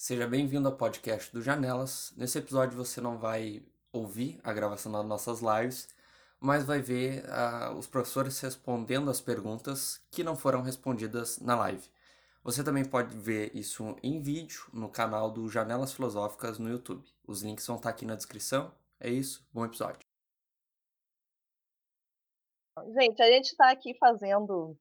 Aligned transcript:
Seja 0.00 0.28
bem-vindo 0.28 0.68
ao 0.68 0.76
podcast 0.76 1.32
do 1.32 1.42
Janelas. 1.42 2.14
Nesse 2.16 2.38
episódio 2.38 2.78
você 2.78 3.00
não 3.00 3.18
vai 3.18 3.64
ouvir 3.92 4.38
a 4.44 4.52
gravação 4.52 4.92
das 4.92 5.04
nossas 5.04 5.40
lives, 5.40 5.88
mas 6.38 6.64
vai 6.64 6.80
ver 6.80 7.24
uh, 7.24 7.76
os 7.76 7.88
professores 7.88 8.38
respondendo 8.38 9.10
as 9.10 9.20
perguntas 9.20 10.00
que 10.12 10.22
não 10.22 10.36
foram 10.36 10.62
respondidas 10.62 11.40
na 11.40 11.56
live. 11.56 11.90
Você 12.44 12.62
também 12.62 12.84
pode 12.84 13.18
ver 13.18 13.50
isso 13.56 13.96
em 14.00 14.20
vídeo 14.20 14.66
no 14.72 14.88
canal 14.88 15.32
do 15.32 15.48
Janelas 15.48 15.92
Filosóficas 15.92 16.60
no 16.60 16.70
YouTube. 16.70 17.04
Os 17.26 17.42
links 17.42 17.66
vão 17.66 17.74
estar 17.74 17.90
aqui 17.90 18.06
na 18.06 18.14
descrição. 18.14 18.72
É 19.00 19.10
isso, 19.10 19.44
bom 19.52 19.64
episódio. 19.64 20.06
Gente, 22.94 23.20
a 23.20 23.26
gente 23.26 23.46
está 23.46 23.72
aqui 23.72 23.98
fazendo 23.98 24.78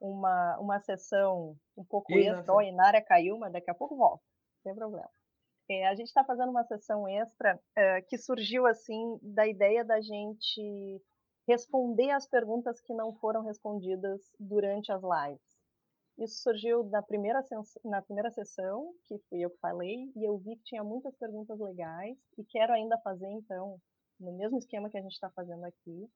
uma, 0.00 0.58
uma 0.58 0.80
sessão 0.80 1.54
um 1.76 1.84
pouco 1.84 2.10
e 2.14 2.26
extra. 2.26 2.54
Ó, 2.54 2.62
Inara 2.62 3.02
caiu, 3.02 3.36
mas 3.36 3.52
daqui 3.52 3.70
a 3.70 3.74
pouco 3.74 3.94
volta, 3.94 4.24
sem 4.66 4.74
problema. 4.74 5.08
É, 5.68 5.86
a 5.86 5.94
gente 5.94 6.08
está 6.08 6.24
fazendo 6.24 6.50
uma 6.50 6.64
sessão 6.64 7.08
extra 7.08 7.60
é, 7.76 8.02
que 8.02 8.18
surgiu 8.18 8.66
assim 8.66 9.18
da 9.22 9.46
ideia 9.46 9.84
da 9.84 10.00
gente 10.00 11.02
responder 11.46 12.10
as 12.10 12.26
perguntas 12.26 12.80
que 12.80 12.92
não 12.92 13.14
foram 13.14 13.42
respondidas 13.42 14.20
durante 14.38 14.90
as 14.90 15.02
lives. 15.02 15.56
Isso 16.18 16.42
surgiu 16.42 16.82
na 16.84 17.02
primeira, 17.02 17.44
na 17.84 18.02
primeira 18.02 18.30
sessão, 18.30 18.92
que 19.04 19.18
fui 19.28 19.40
eu 19.40 19.50
que 19.50 19.58
falei, 19.58 20.10
e 20.16 20.24
eu 20.24 20.38
vi 20.38 20.56
que 20.56 20.64
tinha 20.64 20.82
muitas 20.82 21.14
perguntas 21.16 21.58
legais, 21.60 22.16
e 22.38 22.44
quero 22.44 22.72
ainda 22.72 22.98
fazer, 22.98 23.28
então, 23.28 23.78
no 24.18 24.32
mesmo 24.32 24.58
esquema 24.58 24.88
que 24.88 24.96
a 24.96 25.02
gente 25.02 25.12
está 25.12 25.30
fazendo 25.30 25.64
aqui, 25.64 26.08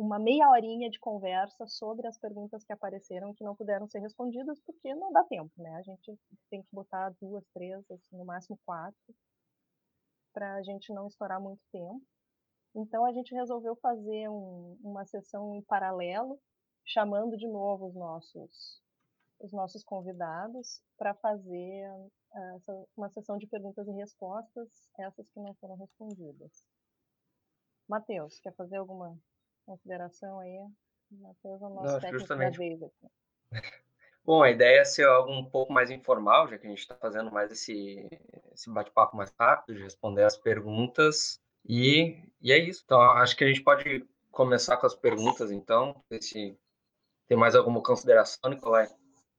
uma 0.00 0.18
meia 0.18 0.48
horinha 0.48 0.88
de 0.88 0.98
conversa 0.98 1.66
sobre 1.66 2.06
as 2.06 2.16
perguntas 2.16 2.64
que 2.64 2.72
apareceram 2.72 3.34
que 3.34 3.44
não 3.44 3.54
puderam 3.54 3.86
ser 3.86 3.98
respondidas, 3.98 4.58
porque 4.60 4.94
não 4.94 5.12
dá 5.12 5.22
tempo, 5.24 5.52
né? 5.58 5.76
A 5.76 5.82
gente 5.82 6.18
tem 6.48 6.62
que 6.62 6.68
botar 6.72 7.10
duas, 7.20 7.44
três, 7.52 7.78
assim, 7.90 8.16
no 8.16 8.24
máximo 8.24 8.58
quatro, 8.64 9.14
para 10.32 10.54
a 10.54 10.62
gente 10.62 10.90
não 10.94 11.06
estourar 11.06 11.38
muito 11.38 11.60
tempo. 11.70 12.00
Então 12.74 13.04
a 13.04 13.12
gente 13.12 13.34
resolveu 13.34 13.76
fazer 13.76 14.26
um, 14.30 14.78
uma 14.82 15.04
sessão 15.04 15.54
em 15.54 15.62
paralelo, 15.62 16.40
chamando 16.86 17.36
de 17.36 17.46
novo 17.46 17.88
os 17.88 17.94
nossos 17.94 18.80
os 19.38 19.52
nossos 19.52 19.82
convidados 19.82 20.82
para 20.98 21.14
fazer 21.14 21.88
essa, 22.54 22.86
uma 22.94 23.08
sessão 23.08 23.38
de 23.38 23.46
perguntas 23.46 23.88
e 23.88 23.92
respostas, 23.92 24.68
essas 24.98 25.30
que 25.30 25.40
não 25.40 25.54
foram 25.54 25.76
respondidas. 25.76 26.62
Matheus, 27.88 28.38
quer 28.40 28.54
fazer 28.54 28.76
alguma 28.76 29.18
consideração 29.66 30.40
aí? 30.40 30.58
Matheus 31.10 31.60
é 31.60 31.64
o 31.64 31.70
nosso 31.70 31.86
Não, 31.86 32.00
técnico 32.00 32.18
justamente. 32.18 32.52
da 32.52 32.58
vez 32.58 32.82
aqui. 32.82 33.06
Bom, 34.24 34.42
a 34.42 34.50
ideia 34.50 34.80
é 34.80 34.84
ser 34.84 35.06
algo 35.06 35.32
um 35.32 35.44
pouco 35.44 35.72
mais 35.72 35.90
informal, 35.90 36.46
já 36.46 36.58
que 36.58 36.66
a 36.66 36.70
gente 36.70 36.80
está 36.80 36.94
fazendo 36.94 37.32
mais 37.32 37.50
esse, 37.50 38.06
esse 38.52 38.70
bate-papo 38.70 39.16
mais 39.16 39.32
rápido, 39.38 39.76
de 39.76 39.82
responder 39.82 40.22
as 40.22 40.36
perguntas. 40.36 41.40
E, 41.64 42.22
e 42.40 42.52
é 42.52 42.58
isso. 42.58 42.82
Então, 42.84 43.00
acho 43.00 43.36
que 43.36 43.44
a 43.44 43.48
gente 43.48 43.62
pode 43.62 44.06
começar 44.30 44.76
com 44.76 44.86
as 44.86 44.94
perguntas, 44.94 45.50
então. 45.50 46.04
Se 46.20 46.56
tem 47.26 47.36
mais 47.36 47.54
alguma 47.54 47.82
consideração, 47.82 48.50
Nicolai? 48.50 48.88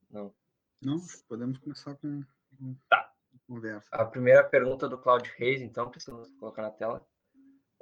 Não. 0.10 0.34
Não, 0.82 0.98
podemos 1.30 1.60
começar 1.60 1.96
com, 1.96 2.24
com 2.58 2.76
tá. 2.90 3.14
conversa. 3.48 3.88
A 3.92 4.04
primeira 4.04 4.44
pergunta 4.44 4.90
do 4.90 4.98
Claudio 4.98 5.32
Reis, 5.38 5.62
então, 5.62 5.90
precisamos 5.90 6.30
colocar 6.40 6.64
na 6.64 6.72
tela. 6.72 7.06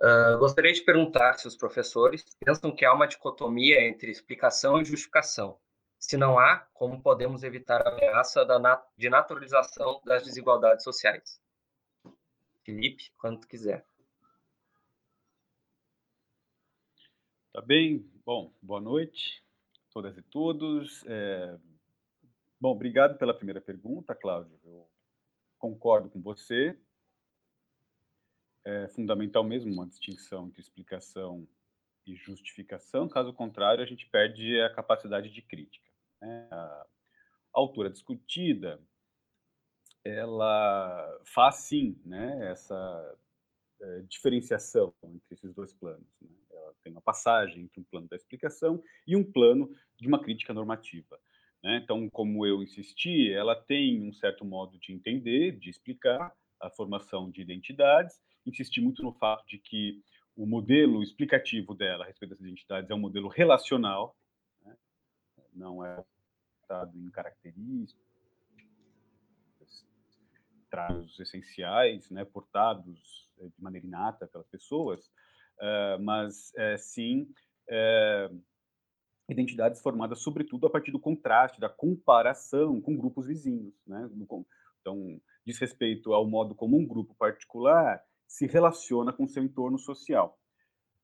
Uh, 0.02 0.38
gostaria 0.38 0.72
de 0.72 0.82
perguntar 0.82 1.34
se 1.34 1.46
os 1.46 1.58
professores 1.58 2.24
pensam 2.40 2.74
que 2.74 2.86
há 2.86 2.94
uma 2.94 3.06
dicotomia 3.06 3.86
entre 3.86 4.10
explicação 4.10 4.82
e 4.82 4.86
justificação. 4.86 5.60
Se 5.98 6.16
não 6.16 6.40
há, 6.40 6.60
como 6.74 7.02
podemos 7.02 7.44
evitar 7.44 7.86
a 7.86 7.90
ameaça 7.90 8.46
nat 8.60 8.82
de 8.98 9.10
naturalização 9.10 10.00
das 10.06 10.24
desigualdades 10.24 10.86
sociais? 10.86 11.42
Felipe, 12.64 13.12
quando 13.18 13.46
quiser. 13.46 13.86
Tá 17.52 17.62
bem. 17.62 18.10
Bom, 18.26 18.54
boa 18.62 18.80
noite, 18.80 19.44
todas 19.92 20.18
e 20.18 20.22
todos. 20.22 21.04
É... 21.08 21.58
Bom, 22.58 22.72
obrigado 22.72 23.18
pela 23.18 23.34
primeira 23.34 23.60
pergunta, 23.60 24.16
Cláudio. 24.16 24.58
Eu 24.64 24.90
concordo 25.58 26.10
com 26.10 26.22
você 26.22 26.80
é 28.66 28.88
fundamental 28.90 29.44
mesmo 29.44 29.72
uma 29.72 29.88
distinção 29.88 30.48
entre 30.48 30.62
explicação 30.62 31.48
e 32.06 32.16
justificação, 32.16 33.08
caso 33.08 33.34
contrário, 33.34 33.84
a 33.84 33.88
gente 33.88 34.06
perde 34.08 34.60
a 34.62 34.74
capacidade 34.74 35.30
de 35.30 35.42
crítica. 35.42 35.90
Né? 36.22 36.48
A 36.52 36.86
autora 37.54 37.90
discutida, 37.90 38.82
ela 40.04 41.20
faz 41.26 41.58
sim 41.58 42.00
né, 42.06 42.52
essa 42.52 43.18
é, 43.82 44.02
diferenciação 44.02 44.94
entre 45.04 45.36
esses 45.36 45.54
dois 45.54 45.74
planos. 45.74 46.08
Né? 46.22 46.30
Ela 46.52 46.74
tem 46.84 46.92
uma 46.92 47.02
passagem 47.02 47.64
entre 47.64 47.80
um 47.80 47.84
plano 47.84 48.08
da 48.08 48.16
explicação 48.16 48.84
e 49.06 49.16
um 49.16 49.24
plano 49.24 49.74
de 49.98 50.08
uma 50.08 50.22
crítica 50.22 50.54
normativa. 50.54 51.20
Né? 51.64 51.80
Então, 51.84 52.10
como 52.10 52.46
eu 52.46 52.64
insisti, 52.64 53.32
ela 53.32 53.56
tem 53.56 54.02
um 54.02 54.14
certo 54.14 54.46
modo 54.46 54.78
de 54.80 54.94
entender, 54.94 55.58
de 55.58 55.70
explicar 55.70 56.34
a 56.60 56.70
formação 56.70 57.30
de 57.30 57.42
identidades, 57.42 58.20
insisti 58.50 58.82
muito 58.82 59.02
no 59.04 59.14
fato 59.14 59.46
de 59.48 59.58
que 59.58 60.02
o 60.36 60.46
modelo 60.46 61.04
explicativo 61.04 61.74
dela 61.74 62.04
a 62.04 62.08
respeito 62.08 62.32
das 62.32 62.42
identidades 62.42 62.90
é 62.90 62.96
um 62.96 63.00
modelo 63.00 63.28
relacional, 63.28 64.16
né? 64.66 64.76
não 65.54 65.86
é 65.86 66.04
dado 66.68 66.98
em 66.98 67.10
características, 67.10 68.00
traços 70.70 71.20
essenciais, 71.20 72.10
né, 72.12 72.24
portados 72.24 73.28
eh, 73.40 73.48
de 73.48 73.62
maneira 73.62 73.86
inata 73.86 74.28
pelas 74.28 74.48
pessoas, 74.48 75.04
uh, 75.58 76.00
mas 76.02 76.52
uh, 76.52 76.78
sim 76.78 77.28
identidades 79.28 79.80
formadas 79.82 80.22
sobretudo 80.22 80.66
a 80.66 80.70
partir 80.72 80.92
do 80.92 81.00
contraste, 81.00 81.60
da 81.60 81.70
comparação 81.70 82.82
com 82.82 82.98
grupos 82.98 83.28
vizinhos, 83.28 83.76
né? 83.86 84.10
Então, 84.82 85.22
diz 85.46 85.60
respeito 85.60 86.14
ao 86.14 86.28
modo 86.28 86.56
como 86.56 86.78
um 86.78 86.88
grupo 86.88 87.14
particular 87.14 88.04
se 88.30 88.46
relaciona 88.46 89.12
com 89.12 89.28
seu 89.28 89.44
entorno 89.44 89.80
social. 89.80 90.40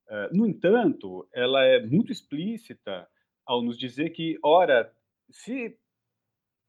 Uh, 0.08 0.38
no 0.38 0.46
entanto, 0.46 1.28
ela 1.34 1.66
é 1.66 1.84
muito 1.84 2.12
explícita 2.12 3.10
ao 3.44 3.64
nos 3.64 3.78
dizer 3.78 4.12
que, 4.12 4.38
ora, 4.44 4.94
se 5.32 5.76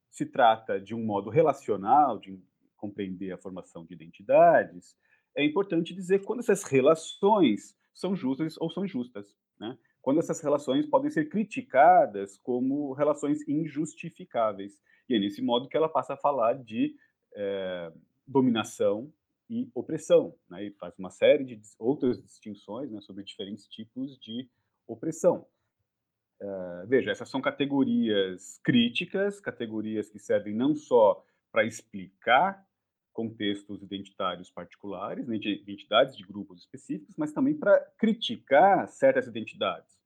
se 0.09 0.25
trata 0.25 0.81
de 0.81 0.95
um 0.95 1.05
modo 1.05 1.29
relacional 1.29 2.17
de 2.17 2.41
compreender 2.75 3.31
a 3.31 3.37
formação 3.37 3.85
de 3.85 3.93
identidades, 3.93 4.97
é 5.35 5.45
importante 5.45 5.93
dizer 5.93 6.23
quando 6.23 6.39
essas 6.39 6.63
relações 6.63 7.77
são 7.93 8.15
justas 8.15 8.57
ou 8.57 8.71
são 8.71 8.83
injustas, 8.83 9.35
né? 9.59 9.77
Quando 10.01 10.19
essas 10.19 10.41
relações 10.41 10.87
podem 10.87 11.11
ser 11.11 11.29
criticadas 11.29 12.35
como 12.37 12.93
relações 12.93 13.47
injustificáveis. 13.47 14.79
E 15.07 15.15
é 15.15 15.19
nesse 15.19 15.41
modo 15.41 15.69
que 15.69 15.77
ela 15.77 15.89
passa 15.89 16.13
a 16.13 16.17
falar 16.17 16.53
de 16.63 16.95
é, 17.35 17.91
dominação 18.25 19.13
e 19.49 19.69
opressão, 19.73 20.35
né? 20.49 20.65
e 20.65 20.71
faz 20.71 20.97
uma 20.97 21.09
série 21.09 21.43
de 21.43 21.61
outras 21.79 22.21
distinções 22.21 22.91
né, 22.91 22.99
sobre 23.01 23.23
diferentes 23.23 23.67
tipos 23.67 24.17
de 24.19 24.49
opressão. 24.87 25.47
Uh, 26.39 26.85
veja, 26.87 27.11
essas 27.11 27.29
são 27.29 27.41
categorias 27.41 28.59
críticas, 28.63 29.39
categorias 29.39 30.09
que 30.09 30.19
servem 30.19 30.53
não 30.53 30.75
só 30.75 31.25
para 31.51 31.65
explicar 31.65 32.67
contextos 33.11 33.81
identitários 33.81 34.51
particulares, 34.51 35.27
né, 35.27 35.39
de 35.39 35.53
identidades 35.53 36.15
de 36.15 36.23
grupos 36.23 36.59
específicos, 36.59 37.15
mas 37.17 37.31
também 37.31 37.55
para 37.55 37.79
criticar 37.97 38.87
certas 38.87 39.25
identidades, 39.25 39.99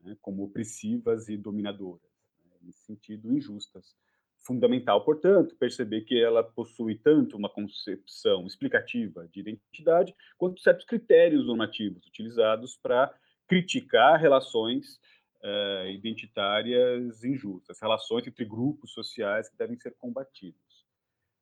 né, 0.00 0.14
como 0.20 0.44
opressivas 0.44 1.28
e 1.30 1.38
dominadoras, 1.38 2.10
né, 2.44 2.56
nesse 2.60 2.80
sentido, 2.80 3.32
injustas 3.32 3.96
fundamental, 4.42 5.04
portanto, 5.04 5.54
perceber 5.56 6.02
que 6.02 6.20
ela 6.20 6.42
possui 6.42 6.96
tanto 6.96 7.36
uma 7.36 7.48
concepção 7.48 8.46
explicativa 8.46 9.28
de 9.28 9.40
identidade, 9.40 10.14
quanto 10.38 10.60
certos 10.60 10.84
critérios 10.84 11.46
normativos 11.46 12.06
utilizados 12.06 12.76
para 12.76 13.14
criticar 13.46 14.18
relações 14.18 14.98
uh, 15.42 15.86
identitárias 15.88 17.24
injustas, 17.24 17.80
relações 17.80 18.26
entre 18.26 18.44
grupos 18.44 18.92
sociais 18.92 19.48
que 19.48 19.56
devem 19.56 19.76
ser 19.76 19.94
combatidos. 19.96 20.60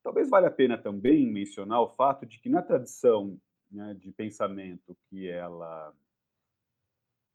Talvez 0.03 0.29
valha 0.29 0.49
a 0.49 0.53
pena 0.53 0.79
também 0.79 1.27
mencionar 1.27 1.83
o 1.83 1.95
fato 1.95 2.25
de 2.25 2.39
que 2.39 2.49
na 2.49 2.63
tradição 2.63 3.39
né, 3.71 3.95
de 3.95 4.11
pensamento 4.13 4.97
que 5.09 5.29
ela 5.29 5.93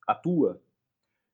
atua, 0.08 0.62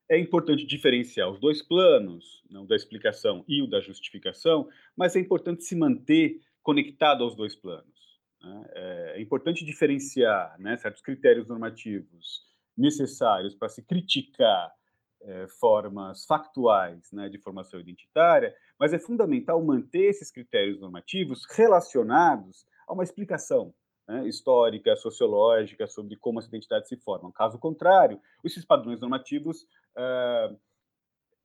é 0.10 0.18
importante 0.18 0.66
diferenciar 0.66 1.30
os 1.30 1.40
dois 1.40 1.62
planos, 1.62 2.44
né, 2.50 2.60
o 2.60 2.66
da 2.66 2.76
explicação 2.76 3.46
e 3.48 3.62
o 3.62 3.68
da 3.68 3.80
justificação, 3.80 4.68
mas 4.98 5.16
é 5.16 5.20
importante 5.20 5.64
se 5.64 5.76
manter 5.76 6.42
conectado 6.64 7.24
aos 7.24 7.36
dois 7.36 7.56
planos. 7.56 8.20
Né? 8.42 8.66
É, 8.74 9.14
é 9.18 9.22
importante 9.22 9.64
diferenciar 9.64 10.60
né, 10.60 10.76
certos 10.78 11.04
critérios 11.04 11.48
normativos 11.48 12.44
necessários 12.76 13.54
para 13.54 13.70
se 13.70 13.84
criticar 13.84 14.74
é, 15.22 15.48
formas 15.60 16.26
factuais 16.26 17.12
né, 17.12 17.30
de 17.30 17.38
formação 17.38 17.80
identitária, 17.80 18.56
mas 18.80 18.94
é 18.94 19.00
fundamental 19.00 19.64
manter 19.64 20.06
esses 20.06 20.32
critérios 20.32 20.80
normativos 20.80 21.46
relacionados 21.52 22.66
a 22.88 22.94
uma 22.94 23.04
explicação 23.04 23.74
né, 24.10 24.28
histórica, 24.28 24.96
sociológica 24.96 25.86
sobre 25.86 26.16
como 26.16 26.40
as 26.40 26.48
identidades 26.48 26.90
se 26.90 26.98
formam. 26.98 27.32
Caso 27.32 27.60
contrário, 27.60 28.20
esses 28.44 28.66
padrões 28.66 29.00
normativos, 29.00 29.62
uh, 29.96 30.60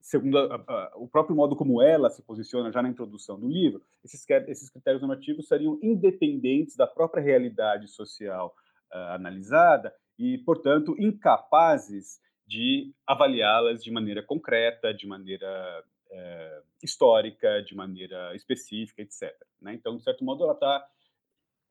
segundo 0.00 0.38
a, 0.38 0.54
a, 0.66 0.92
o 0.96 1.06
próprio 1.06 1.36
modo 1.36 1.54
como 1.54 1.82
ela 1.82 2.08
se 2.08 2.22
posiciona 2.22 2.72
já 2.72 2.80
na 2.80 2.88
introdução 2.88 3.38
do 3.38 3.46
livro, 3.46 3.82
esses, 4.02 4.24
esses 4.48 4.70
critérios 4.70 5.02
normativos 5.02 5.46
seriam 5.46 5.78
independentes 5.82 6.74
da 6.74 6.86
própria 6.86 7.22
realidade 7.22 7.86
social 7.88 8.54
uh, 8.90 9.12
analisada 9.12 9.94
e, 10.18 10.38
portanto, 10.38 10.96
incapazes 10.98 12.18
de 12.46 12.94
avaliá-las 13.06 13.84
de 13.84 13.90
maneira 13.90 14.22
concreta, 14.22 14.94
de 14.94 15.06
maneira 15.06 15.84
é, 16.10 16.62
histórica, 16.82 17.62
de 17.62 17.74
maneira 17.74 18.34
específica, 18.36 19.02
etc. 19.02 19.34
Né? 19.60 19.74
Então, 19.74 19.96
de 19.96 20.02
certo 20.02 20.24
modo, 20.24 20.44
ela 20.44 20.52
está 20.52 20.86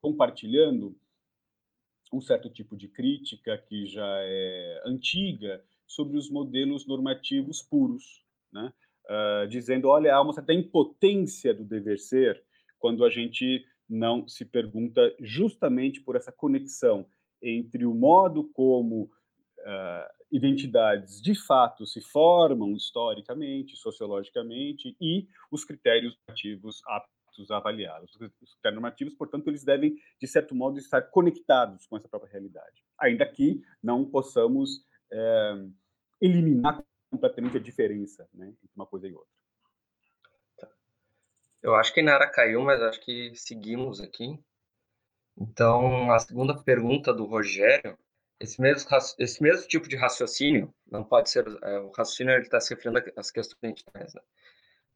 compartilhando 0.04 0.94
um 2.12 2.20
certo 2.20 2.50
tipo 2.50 2.76
de 2.76 2.88
crítica 2.88 3.56
que 3.56 3.86
já 3.86 4.06
é 4.20 4.82
antiga 4.84 5.64
sobre 5.86 6.18
os 6.18 6.28
modelos 6.28 6.86
normativos 6.86 7.62
puros, 7.62 8.22
né? 8.52 8.70
Uh, 9.06 9.48
dizendo, 9.48 9.88
olha, 9.88 10.14
há 10.14 10.20
uma 10.20 10.34
certa 10.34 10.52
impotência 10.52 11.54
do 11.54 11.64
dever 11.64 11.98
ser 11.98 12.42
quando 12.78 13.02
a 13.02 13.08
gente 13.08 13.66
não 13.88 14.28
se 14.28 14.44
pergunta 14.44 15.00
justamente 15.20 16.02
por 16.02 16.16
essa 16.16 16.30
conexão 16.30 17.06
entre 17.42 17.86
o 17.86 17.94
modo 17.94 18.44
como 18.52 19.04
uh, 19.04 20.24
identidades 20.30 21.20
de 21.20 21.34
fato 21.34 21.86
se 21.86 22.02
formam 22.02 22.72
historicamente, 22.72 23.74
sociologicamente 23.74 24.94
e 25.00 25.26
os 25.50 25.64
critérios 25.64 26.14
normativos 26.28 26.82
aptos 27.34 27.50
a. 27.50 28.02
Os 28.02 28.54
critérios 28.54 28.74
normativos, 28.74 29.14
portanto, 29.14 29.48
eles 29.48 29.64
devem, 29.64 29.96
de 30.20 30.26
certo 30.26 30.54
modo, 30.54 30.78
estar 30.78 31.02
conectados 31.02 31.86
com 31.86 31.96
essa 31.96 32.08
própria 32.08 32.30
realidade, 32.30 32.84
ainda 32.98 33.26
que 33.26 33.60
não 33.82 34.04
possamos 34.04 34.84
é, 35.10 35.66
eliminar 36.20 36.82
completamente 37.10 37.56
a 37.56 37.60
diferença 37.60 38.28
né, 38.32 38.48
entre 38.48 38.70
uma 38.74 38.86
coisa 38.86 39.08
e 39.08 39.12
outra. 39.12 39.28
Eu 41.62 41.74
acho 41.74 41.94
que 41.94 42.02
Nara 42.02 42.30
caiu, 42.30 42.62
mas 42.62 42.80
acho 42.82 43.00
que 43.00 43.32
seguimos 43.34 44.00
aqui. 44.00 44.38
Então, 45.36 46.12
a 46.12 46.18
segunda 46.18 46.54
pergunta 46.62 47.12
do 47.12 47.24
Rogério 47.24 47.96
esse 48.40 48.60
mesmo, 48.60 48.88
esse 49.18 49.42
mesmo 49.42 49.66
tipo 49.68 49.88
de 49.88 49.96
raciocínio 49.96 50.74
não 50.90 51.04
pode 51.04 51.30
ser. 51.30 51.46
É, 51.62 51.78
o 51.78 51.90
raciocínio 51.90 52.38
está 52.40 52.60
se 52.60 52.74
referindo 52.74 53.02
às 53.16 53.30
questões 53.30 53.58
identitárias. 53.62 54.14
Né? 54.14 54.20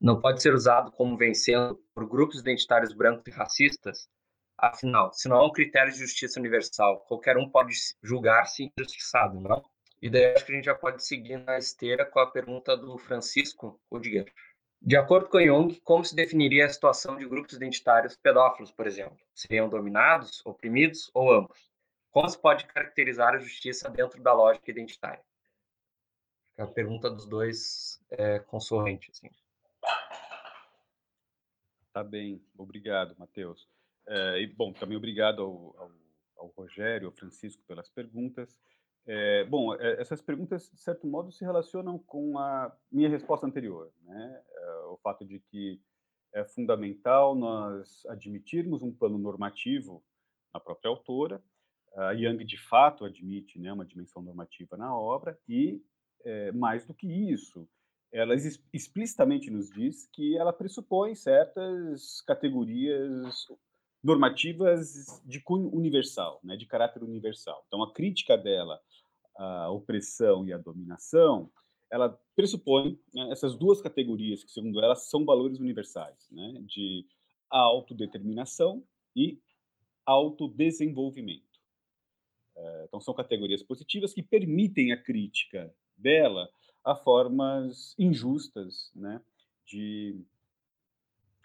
Não 0.01 0.21
pode 0.21 0.41
ser 0.41 0.55
usado 0.55 0.93
como 0.93 1.17
vencendo 1.17 1.75
por 1.95 2.07
grupos 2.09 2.41
identitários 2.41 2.93
brancos 2.93 3.27
e 3.27 3.31
racistas. 3.31 4.09
Afinal, 4.57 5.13
se 5.13 5.29
não 5.29 5.37
há 5.37 5.47
um 5.47 5.53
critério 5.53 5.93
de 5.93 5.99
justiça 5.99 6.39
universal, 6.39 7.01
qualquer 7.01 7.37
um 7.37 7.49
pode 7.49 7.75
julgar-se 8.03 8.73
injustiçado, 8.79 9.41
não? 9.41 9.65
E 10.01 10.09
daí 10.09 10.33
acho 10.33 10.47
que 10.47 10.53
a 10.53 10.55
gente 10.55 10.65
já 10.65 10.75
pode 10.75 11.05
seguir 11.05 11.39
na 11.39 11.59
esteira 11.59 12.05
com 12.05 12.21
a 12.21 12.31
pergunta 12.31 12.77
do 12.77 12.97
Francisco 12.99 13.81
Rudiger. 13.91 14.33
De 14.81 14.97
acordo 14.97 15.29
com 15.29 15.41
Jung, 15.41 15.81
como 15.81 16.05
se 16.05 16.15
definiria 16.15 16.67
a 16.67 16.69
situação 16.69 17.17
de 17.17 17.29
grupos 17.29 17.55
identitários 17.55 18.17
pedófilos, 18.17 18.71
por 18.71 18.87
exemplo? 18.87 19.19
Seriam 19.35 19.69
dominados, 19.69 20.41
oprimidos 20.47 21.11
ou 21.13 21.33
ambos? 21.33 21.69
Como 22.13 22.29
se 22.29 22.39
pode 22.39 22.65
caracterizar 22.67 23.35
a 23.35 23.39
justiça 23.39 23.91
dentro 23.91 24.23
da 24.23 24.33
lógica 24.33 24.71
identitária? 24.71 25.23
A 26.57 26.67
pergunta 26.67 27.11
dos 27.11 27.27
dois 27.27 28.01
é 28.11 28.39
consorrente. 28.39 29.11
Assim. 29.11 29.31
Tá 31.99 32.05
bem, 32.05 32.41
obrigado, 32.57 33.17
Matheus. 33.19 33.69
É, 34.07 34.41
e, 34.41 34.47
bom, 34.47 34.73
também 34.73 34.97
obrigado 34.97 35.43
ao, 35.43 35.75
ao, 35.77 35.91
ao, 36.37 36.47
Rogério, 36.57 37.09
ao 37.09 37.13
Francisco 37.13 37.61
pelas 37.67 37.91
perguntas. 37.91 38.57
É, 39.05 39.43
bom, 39.47 39.75
é, 39.75 40.01
essas 40.01 40.21
perguntas, 40.21 40.71
de 40.73 40.81
certo 40.81 41.09
modo, 41.09 41.33
se 41.33 41.45
relacionam 41.45 41.99
com 41.99 42.39
a 42.39 42.73
minha 42.89 43.09
resposta 43.09 43.49
anterior, 43.49 43.93
né? 44.05 44.43
O 44.93 44.97
fato 44.99 45.25
de 45.27 45.41
que 45.41 45.83
é 46.33 46.45
fundamental 46.45 47.35
nós 47.35 48.07
admitirmos 48.07 48.81
um 48.81 48.95
plano 48.95 49.19
normativo 49.19 50.01
na 50.55 50.61
própria 50.61 50.91
autora, 50.91 51.43
a 51.97 52.13
Young 52.13 52.45
de 52.45 52.59
fato 52.59 53.05
admite 53.05 53.59
né, 53.59 53.73
uma 53.73 53.85
dimensão 53.85 54.23
normativa 54.23 54.77
na 54.77 54.97
obra 54.97 55.37
e, 55.49 55.83
mais 56.55 56.87
do 56.87 56.95
que 56.95 57.09
isso, 57.09 57.69
ela 58.13 58.35
explicitamente 58.73 59.51
nos 59.51 59.71
diz 59.71 60.09
que 60.13 60.37
ela 60.37 60.53
pressupõe 60.53 61.15
certas 61.15 62.21
categorias 62.23 63.47
normativas 64.03 65.23
de 65.25 65.41
cunho 65.41 65.69
universal, 65.75 66.41
né, 66.43 66.57
de 66.57 66.67
caráter 66.67 67.03
universal. 67.03 67.65
Então, 67.67 67.83
a 67.83 67.93
crítica 67.93 68.37
dela 68.37 68.81
à 69.37 69.71
opressão 69.71 70.47
e 70.47 70.53
à 70.53 70.59
dominação, 70.59 71.51
ela 71.91 72.19
pressupõe 72.35 72.99
né, 73.15 73.31
essas 73.31 73.57
duas 73.57 73.81
categorias 73.81 74.43
que, 74.43 74.51
segundo 74.51 74.83
ela, 74.83 74.95
são 74.95 75.25
valores 75.25 75.59
universais, 75.59 76.29
né, 76.31 76.55
de 76.67 77.07
autodeterminação 77.51 78.85
e 79.15 79.41
autodesenvolvimento. 80.07 81.45
Eh, 82.57 82.85
então, 82.89 83.01
são 83.01 83.15
categorias 83.15 83.63
positivas 83.63 84.13
que 84.13 84.23
permitem 84.23 84.93
a 84.93 85.03
crítica 85.03 85.73
dela 85.97 86.49
a 86.89 86.97
formas 86.97 87.95
injustas 87.99 88.91
né, 88.95 89.21
de 89.67 90.19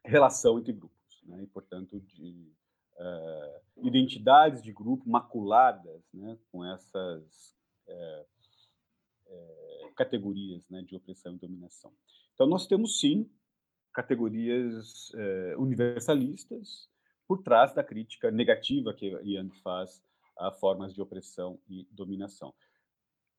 relação 0.05 0.57
entre 0.57 0.71
grupos, 0.71 1.21
né, 1.25 1.43
e, 1.43 1.47
portanto, 1.47 1.99
de 1.99 2.49
uh, 2.95 3.85
identidades 3.85 4.63
de 4.63 4.71
grupo 4.71 5.09
maculadas 5.09 6.01
né, 6.13 6.37
com 6.49 6.63
essas 6.63 7.53
uh, 7.87 8.25
uh, 9.27 9.93
categorias 9.97 10.69
né, 10.69 10.81
de 10.81 10.95
opressão 10.95 11.35
e 11.35 11.39
dominação. 11.39 11.91
Então, 12.33 12.47
nós 12.47 12.65
temos, 12.65 13.01
sim, 13.01 13.29
categorias 13.93 15.11
universalistas 15.55 16.89
por 17.27 17.43
trás 17.43 17.75
da 17.75 17.83
crítica 17.83 18.31
negativa 18.31 18.91
que 18.91 19.05
Young 19.05 19.51
faz 19.61 20.01
a 20.35 20.51
formas 20.51 20.95
de 20.95 21.01
opressão 21.01 21.59
e 21.69 21.87
dominação. 21.91 22.55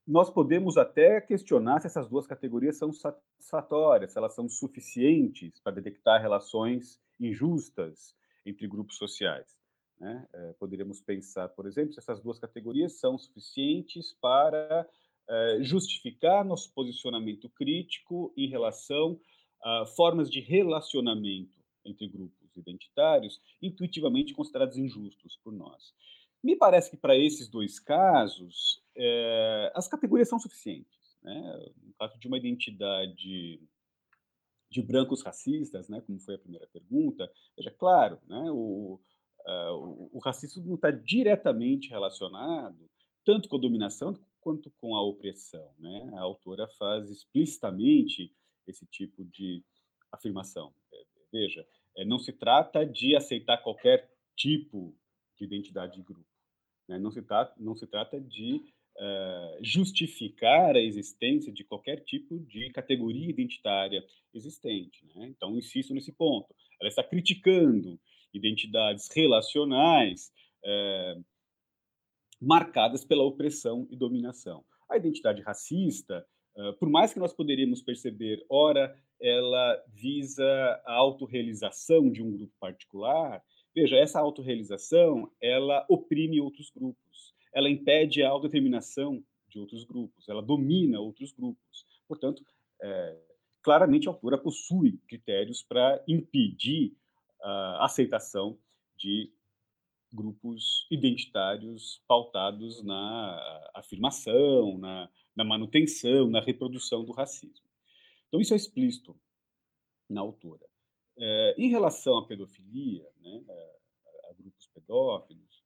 Nós 0.07 0.29
podemos 0.29 0.77
até 0.77 1.21
questionar 1.21 1.81
se 1.81 1.87
essas 1.87 2.09
duas 2.09 2.27
categorias 2.27 2.77
são 2.77 2.93
satisfatórias, 2.93 4.13
se 4.13 4.19
elas 4.19 4.35
são 4.35 4.49
suficientes 4.49 5.59
para 5.61 5.73
detectar 5.73 6.21
relações 6.21 7.01
injustas 7.19 8.15
entre 8.45 8.69
grupos 8.69 8.97
sociais. 8.97 9.57
Né? 9.99 10.27
É, 10.35 10.53
poderíamos 10.55 11.01
pensar, 11.01 11.49
por 11.49 11.67
exemplo, 11.67 11.95
se 11.95 12.01
essas 12.01 12.21
duas 12.21 12.39
categorias 12.39 12.99
são 12.99 13.17
suficientes 13.17 14.15
para 14.21 14.87
é, 15.27 15.59
justificar 15.63 16.45
nosso 16.45 16.73
posicionamento 16.75 17.49
crítico 17.49 18.33
em 18.37 18.49
relação 18.49 19.19
a 19.63 19.87
formas 19.97 20.31
de 20.31 20.41
relacionamento 20.41 21.65
entre 21.83 22.09
grupos 22.09 22.55
identitários 22.57 23.41
intuitivamente 23.63 24.35
considerados 24.35 24.77
injustos 24.77 25.39
por 25.43 25.53
nós. 25.53 25.95
Me 26.45 26.55
parece 26.55 26.91
que 26.91 26.97
para 26.99 27.17
esses 27.17 27.49
dois 27.49 27.81
casos, 27.81 28.83
é, 28.95 29.73
as 29.75 29.89
categorias 29.89 30.29
são 30.29 30.39
suficientes. 30.39 31.17
Né? 31.23 31.73
No 31.83 31.95
caso 31.95 32.19
de 32.19 32.29
uma 32.29 32.37
identidade 32.37 33.59
de 34.71 34.83
brancos 34.83 35.23
racistas, 35.23 35.89
né, 35.89 36.03
como 36.03 36.21
foi 36.21 36.35
a 36.35 36.39
primeira 36.39 36.67
pergunta, 36.67 37.31
veja, 37.57 37.71
claro, 37.71 38.21
né, 38.27 38.51
o, 38.51 39.01
uh, 39.47 39.75
o, 39.75 40.11
o 40.13 40.19
racismo 40.19 40.67
não 40.67 40.75
está 40.75 40.91
diretamente 40.91 41.89
relacionado 41.89 42.91
tanto 43.25 43.49
com 43.49 43.57
a 43.57 43.61
dominação 43.61 44.15
quanto 44.41 44.71
com 44.73 44.95
a 44.95 45.03
opressão. 45.03 45.73
Né? 45.79 46.11
A 46.15 46.21
autora 46.21 46.69
faz 46.79 47.09
explicitamente 47.09 48.31
esse 48.67 48.85
tipo 48.85 49.25
de 49.25 49.65
afirmação. 50.13 50.75
Veja, 51.33 51.67
não 52.07 52.19
se 52.19 52.33
trata 52.33 52.85
de 52.85 53.17
aceitar 53.17 53.63
qualquer 53.63 54.13
tipo 54.37 54.95
de 55.39 55.45
identidade 55.45 55.97
de 55.97 56.03
grupo. 56.03 56.34
Né? 56.89 56.99
Não, 56.99 57.11
se 57.11 57.23
trata, 57.23 57.55
não 57.59 57.75
se 57.75 57.87
trata 57.87 58.21
de 58.21 58.63
uh, 58.97 59.59
justificar 59.63 60.77
a 60.77 60.81
existência 60.81 61.53
de 61.53 61.65
qualquer 61.65 62.01
tipo 62.05 62.39
de 62.41 62.71
categoria 62.71 63.29
identitária 63.29 64.05
existente. 64.33 65.07
Né? 65.15 65.29
Então, 65.29 65.57
insisto 65.57 65.95
nesse 65.95 66.13
ponto. 66.13 66.55
Ela 66.81 66.89
está 66.89 67.03
criticando 67.03 67.99
identidades 68.33 69.09
relacionais 69.15 70.33
uh, 70.65 71.25
marcadas 72.41 73.05
pela 73.05 73.23
opressão 73.23 73.87
e 73.91 73.97
dominação. 73.97 74.65
A 74.91 74.97
identidade 74.97 75.41
racista, 75.43 76.27
uh, 76.57 76.75
por 76.75 76.89
mais 76.89 77.13
que 77.13 77.21
nós 77.21 77.33
poderíamos 77.33 77.83
perceber, 77.83 78.45
ora, 78.49 78.95
ela 79.21 79.83
visa 79.89 80.45
a 80.85 80.95
autorrealização 80.95 82.11
de 82.11 82.23
um 82.23 82.31
grupo 82.31 82.53
particular, 82.59 83.43
Veja, 83.75 83.97
essa 83.97 84.21
autorrealização, 84.21 85.31
ela 85.41 85.85
oprime 85.89 86.41
outros 86.41 86.71
grupos, 86.71 87.35
ela 87.53 87.69
impede 87.69 88.23
a 88.23 88.31
autodeterminação 88.31 89.25
de 89.49 89.59
outros 89.59 89.85
grupos, 89.85 90.29
ela 90.29 90.43
domina 90.43 91.01
outros 91.01 91.33
grupos. 91.33 91.85
Portanto, 92.07 92.45
é, 92.81 93.19
claramente 93.63 94.09
a 94.09 94.13
autora 94.13 94.39
possui 94.39 94.99
critérios 95.09 95.63
para 95.63 96.03
impedir 96.07 96.97
a 97.43 97.85
aceitação 97.85 98.59
de 98.97 99.31
grupos 100.13 100.87
identitários 100.91 102.03
pautados 102.07 102.83
na 102.83 103.71
afirmação, 103.75 104.79
na, 104.79 105.11
na 105.35 105.45
manutenção, 105.45 106.31
na 106.31 106.41
reprodução 106.41 107.05
do 107.05 107.13
racismo. 107.13 107.67
Então, 108.29 108.41
isso 108.41 108.55
é 108.55 108.57
explícito 108.57 109.17
na 110.09 110.21
autora. 110.21 110.65
É, 111.17 111.55
em 111.57 111.69
relação 111.69 112.19
à 112.19 112.27
pedofilia, 112.27 113.07
né, 113.21 113.45
a, 113.49 114.33
grupos 114.35 114.67
pedófilos, 114.75 115.65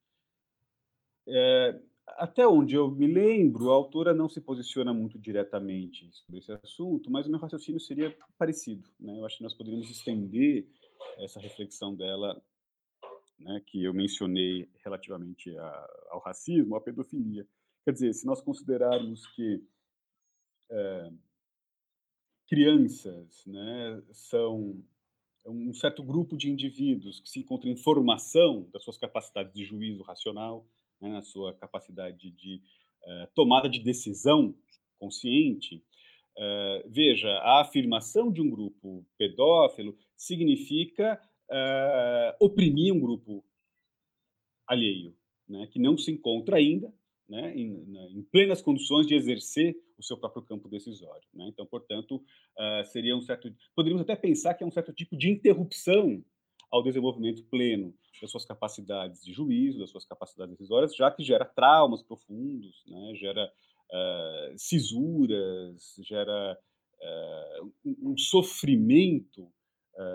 é, 1.27 1.81
até 2.07 2.47
onde 2.47 2.75
eu 2.75 2.91
me 2.91 3.07
lembro, 3.07 3.71
a 3.71 3.75
autora 3.75 4.15
não 4.15 4.29
se 4.29 4.41
posiciona 4.41 4.93
muito 4.93 5.19
diretamente 5.19 6.11
sobre 6.13 6.39
esse 6.39 6.53
assunto, 6.53 7.11
mas 7.11 7.27
o 7.27 7.31
meu 7.31 7.39
raciocínio 7.39 7.81
seria 7.81 8.17
parecido. 8.39 8.89
Né? 8.99 9.19
Eu 9.19 9.27
acho 9.27 9.39
que 9.39 9.43
nós 9.43 9.55
poderíamos 9.55 9.91
estender 9.91 10.67
essa 11.19 11.41
reflexão 11.41 11.95
dela, 11.95 12.41
né, 13.39 13.63
que 13.67 13.85
eu 13.85 13.95
mencionei 13.95 14.69
relativamente 14.85 15.57
a, 15.57 15.89
ao 16.11 16.21
racismo, 16.21 16.77
à 16.77 16.81
pedofilia. 16.81 17.47
Quer 17.85 17.93
dizer, 17.93 18.13
se 18.13 18.27
nós 18.27 18.41
considerarmos 18.41 19.27
que 19.29 19.63
é, 20.71 21.11
crianças 22.47 23.45
né, 23.47 24.03
são 24.13 24.83
um 25.47 25.73
certo 25.73 26.03
grupo 26.03 26.37
de 26.37 26.51
indivíduos 26.51 27.21
que 27.21 27.29
se 27.29 27.41
encontram 27.41 27.71
em 27.71 27.77
formação 27.77 28.69
das 28.73 28.83
suas 28.83 28.99
capacidades 28.99 29.53
de 29.53 29.65
juízo 29.65 30.03
racional, 30.03 30.67
né, 31.01 31.11
na 31.11 31.23
sua 31.23 31.55
capacidade 31.55 32.31
de 32.31 32.63
uh, 33.03 33.29
tomada 33.35 33.69
de 33.69 33.81
decisão 33.81 34.55
consciente. 34.99 35.83
Uh, 36.37 36.89
veja, 36.89 37.31
a 37.39 37.61
afirmação 37.61 38.33
de 38.33 38.41
um 38.41 38.51
grupo 38.51 39.05
pedófilo 39.17 39.97
significa 40.17 41.21
uh, 41.51 42.37
oprimir 42.45 42.93
um 42.93 43.01
grupo 43.01 43.45
alheio, 44.67 45.17
né, 45.49 45.67
que 45.67 45.79
não 45.79 45.97
se 45.97 46.11
encontra 46.13 46.57
ainda 46.57 46.93
né, 47.29 47.55
em, 47.57 47.97
em, 48.17 48.23
plenas 48.23 48.63
condições 48.63 49.07
de 49.07 49.15
exercer 49.15 49.77
o 49.99 50.03
seu 50.03 50.17
próprio 50.17 50.43
campo 50.43 50.69
decisório. 50.69 51.29
Né? 51.35 51.47
Então, 51.49 51.67
portanto, 51.67 52.17
uh, 52.17 52.85
seria 52.87 53.17
um 53.17 53.21
certo. 53.21 53.53
Poderíamos 53.75 54.03
até 54.03 54.15
pensar 54.15 54.55
que 54.55 54.63
é 54.63 54.67
um 54.67 54.71
certo 54.71 54.93
tipo 54.93 55.17
de 55.17 55.29
interrupção 55.29 56.25
ao 56.71 56.83
desenvolvimento 56.83 57.43
pleno 57.45 57.95
das 58.21 58.31
suas 58.31 58.45
capacidades 58.45 59.25
de 59.25 59.33
juízo, 59.33 59.79
das 59.79 59.91
suas 59.91 60.05
capacidades 60.05 60.53
decisórias, 60.53 60.95
já 60.95 61.11
que 61.11 61.23
gera 61.23 61.45
traumas 61.45 62.03
profundos, 62.03 62.85
né? 62.87 63.15
gera 63.15 63.51
uh, 63.91 64.59
cisuras, 64.59 65.97
gera 66.01 66.59
uh, 67.01 67.73
um, 67.85 68.17
sofrimento 68.17 69.51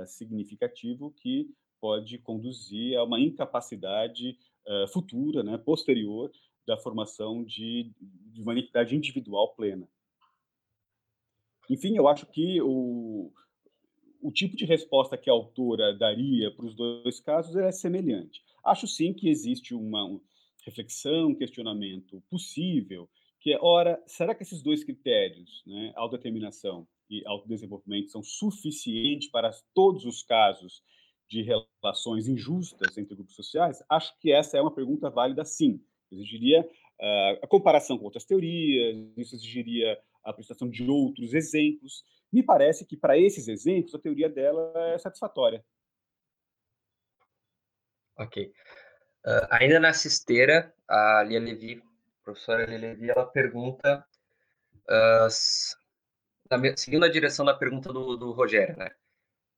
significativo 0.06 1.12
que 1.12 1.54
pode 1.78 2.18
conduzir 2.20 2.98
a 2.98 3.04
uma 3.04 3.20
incapacidade 3.20 4.38
futura, 4.94 5.44
né, 5.44 5.58
posterior, 5.58 6.32
da 6.65 6.77
formação 6.77 7.43
de, 7.43 7.91
de 8.00 8.41
uma 8.41 8.53
identidade 8.53 8.96
individual 8.96 9.53
plena. 9.55 9.88
Enfim, 11.70 11.96
eu 11.96 12.08
acho 12.08 12.25
que 12.25 12.62
o, 12.62 13.32
o 14.22 14.32
tipo 14.32 14.55
de 14.55 14.65
resposta 14.65 15.17
que 15.17 15.29
a 15.29 15.34
autora 15.34 15.93
daria 15.98 16.51
para 16.51 16.65
os 16.65 16.75
dois 16.75 17.20
casos 17.20 17.55
é 17.55 17.72
semelhante. 17.72 18.43
Acho 18.63 18.88
sim 18.88 19.13
que 19.13 19.29
existe 19.29 19.74
uma 19.74 20.20
reflexão, 20.65 21.36
questionamento 21.36 22.22
possível, 22.29 23.10
que 23.39 23.51
é, 23.53 23.60
ora, 23.62 24.01
será 24.08 24.34
que 24.34 24.43
esses 24.43 24.62
dois 24.62 24.84
critérios, 24.84 25.62
né, 25.65 25.91
autodeterminação 25.96 26.88
e 27.10 27.25
autodesenvolvimento, 27.25 28.10
são 28.10 28.24
suficientes 28.24 29.29
para 29.29 29.51
todos 29.74 30.05
os 30.05 30.24
casos 30.24 30.82
de 31.27 31.41
relações 31.41 32.27
injustas 32.27 32.98
entre 32.98 33.15
grupos 33.15 33.36
sociais? 33.36 33.84
Acho 33.89 34.17
que 34.20 34.32
essa 34.32 34.58
é 34.58 34.62
uma 34.62 34.74
pergunta 34.74 35.10
válida, 35.10 35.43
sim 35.43 35.84
exigiria 36.13 36.62
uh, 36.62 37.39
a 37.43 37.48
comparação 37.48 37.98
com 37.98 38.05
outras 38.05 38.25
teorias, 38.25 38.96
isso 39.17 39.36
exigiria 39.36 40.00
a 40.24 40.29
apresentação 40.29 40.70
de 40.70 40.89
outros 40.89 41.34
exemplos. 41.34 42.03
Me 42.32 42.41
parece 42.41 42.86
que, 42.86 42.98
para 42.98 43.17
esses 43.17 43.48
exemplos, 43.48 43.93
a 43.93 44.00
teoria 44.00 44.29
dela 44.29 44.74
é 44.93 44.98
satisfatória. 44.98 45.63
Ok. 48.17 48.51
Uh, 49.25 49.48
ainda 49.50 49.79
nessa 49.79 50.08
esteira, 50.08 50.74
a 50.88 51.24
Lia 51.24 51.39
Levi, 51.39 51.82
a 51.82 52.24
professora 52.24 52.65
Lia 52.65 52.77
Levi, 52.77 53.10
ela 53.10 53.25
pergunta, 53.25 54.05
uh, 54.89 55.29
seguindo 56.75 57.05
a 57.05 57.10
direção 57.12 57.46
da 57.46 57.53
pergunta 57.53 57.91
do, 57.91 58.17
do 58.17 58.32
Rogério, 58.32 58.77
né? 58.77 58.91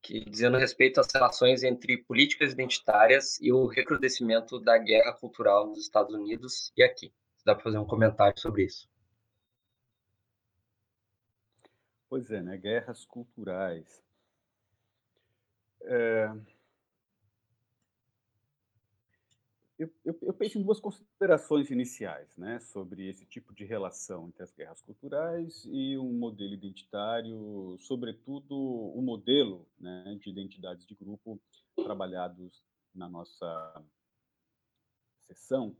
Que 0.06 0.24
dizendo 0.30 0.58
respeito 0.58 1.00
às 1.00 1.12
relações 1.12 1.64
entre 1.64 1.98
políticas 1.98 2.54
identitárias 2.54 3.42
e 3.42 3.52
o 3.52 3.66
recrudescimento 3.66 4.60
da 4.60 4.78
guerra 4.78 5.14
cultural 5.14 5.66
nos 5.66 5.80
Estados 5.80 6.14
Unidos 6.14 6.72
e 6.78 6.84
aqui. 6.84 7.12
Dá 7.44 7.56
para 7.56 7.64
fazer 7.64 7.80
um 7.80 7.86
comentário 7.86 8.40
sobre 8.40 8.66
isso? 8.66 8.88
Pois 12.08 12.30
é, 12.30 12.40
né? 12.40 12.56
Guerras 12.56 13.04
culturais. 13.04 14.04
É... 15.82 16.32
Eu, 19.78 19.90
eu, 20.06 20.18
eu, 20.22 20.34
penso 20.34 20.58
em 20.58 20.64
duas 20.64 20.80
considerações 20.80 21.70
iniciais 21.70 22.38
né, 22.38 22.60
sobre 22.62 23.10
esse 23.10 23.26
tipo 23.26 23.54
de 23.54 23.66
relação 23.66 24.30
entre 24.30 24.42
as 24.42 24.54
guerras 24.54 24.82
culturais 24.82 25.66
e 25.70 25.98
um 25.98 26.14
modelo 26.14 26.54
identitário, 26.54 27.76
sobretudo 27.80 28.56
o 28.56 29.02
modelo 29.02 29.68
né, 29.78 30.18
de 30.22 30.30
identidades 30.30 30.86
de 30.86 30.96
grupo 30.96 31.42
trabalhados 31.76 32.64
na 32.94 33.10
nossa 33.10 33.84
sessão. 35.24 35.76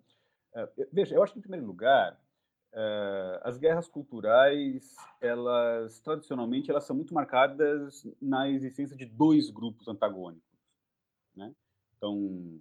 Uh, 0.54 0.88
veja, 0.92 1.16
eu 1.16 1.24
acho 1.24 1.32
que, 1.32 1.40
em 1.40 1.44
primeiro 1.44 1.66
lugar, 1.66 2.20
uh, 2.74 3.40
as 3.44 3.58
guerras 3.58 3.88
culturais, 3.88 4.94
elas, 5.22 6.02
tradicionalmente, 6.02 6.70
elas 6.70 6.84
são 6.84 6.98
muito 6.98 7.14
marcadas 7.14 8.06
na 8.22 8.50
existência 8.50 8.96
de 8.98 9.06
dois 9.06 9.50
grupos 9.50 9.88
antagônicos. 9.88 10.44
Né? 11.34 11.54
Então, 11.96 12.60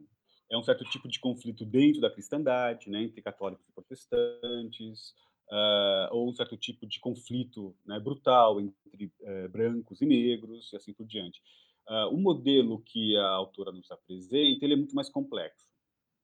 é 0.50 0.56
um 0.56 0.62
certo 0.62 0.84
tipo 0.84 1.08
de 1.08 1.18
conflito 1.18 1.64
dentro 1.64 2.00
da 2.00 2.10
cristandade, 2.10 2.90
né, 2.90 3.02
entre 3.02 3.22
católicos 3.22 3.66
e 3.68 3.72
protestantes, 3.72 5.14
uh, 5.50 6.12
ou 6.12 6.28
um 6.28 6.34
certo 6.34 6.56
tipo 6.56 6.86
de 6.86 7.00
conflito 7.00 7.74
né, 7.84 7.98
brutal 7.98 8.60
entre 8.60 9.06
uh, 9.06 9.48
brancos 9.48 10.00
e 10.00 10.06
negros, 10.06 10.72
e 10.72 10.76
assim 10.76 10.92
por 10.92 11.06
diante. 11.06 11.40
Uh, 11.88 12.14
o 12.14 12.18
modelo 12.18 12.80
que 12.80 13.16
a 13.16 13.28
autora 13.28 13.70
nos 13.70 13.90
apresenta 13.90 14.64
ele 14.64 14.74
é 14.74 14.76
muito 14.76 14.94
mais 14.94 15.10
complexo. 15.10 15.66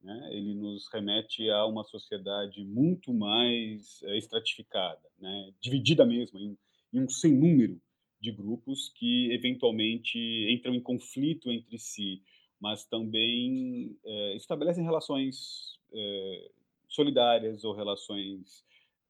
Né? 0.02 0.30
Ele 0.32 0.54
nos 0.54 0.88
remete 0.90 1.50
a 1.50 1.66
uma 1.66 1.84
sociedade 1.84 2.64
muito 2.64 3.12
mais 3.12 4.00
uh, 4.02 4.14
estratificada, 4.14 5.06
né? 5.18 5.52
dividida 5.60 6.06
mesmo 6.06 6.38
em, 6.38 6.58
em 6.92 7.00
um 7.00 7.08
sem 7.08 7.32
número 7.32 7.80
de 8.18 8.30
grupos 8.32 8.90
que 8.96 9.32
eventualmente 9.32 10.18
entram 10.50 10.74
em 10.74 10.80
conflito 10.80 11.50
entre 11.50 11.78
si 11.78 12.22
mas 12.60 12.84
também 12.84 13.98
é, 14.04 14.36
estabelecem 14.36 14.84
relações 14.84 15.80
é, 15.92 16.50
solidárias 16.88 17.64
ou 17.64 17.74
relações 17.74 18.64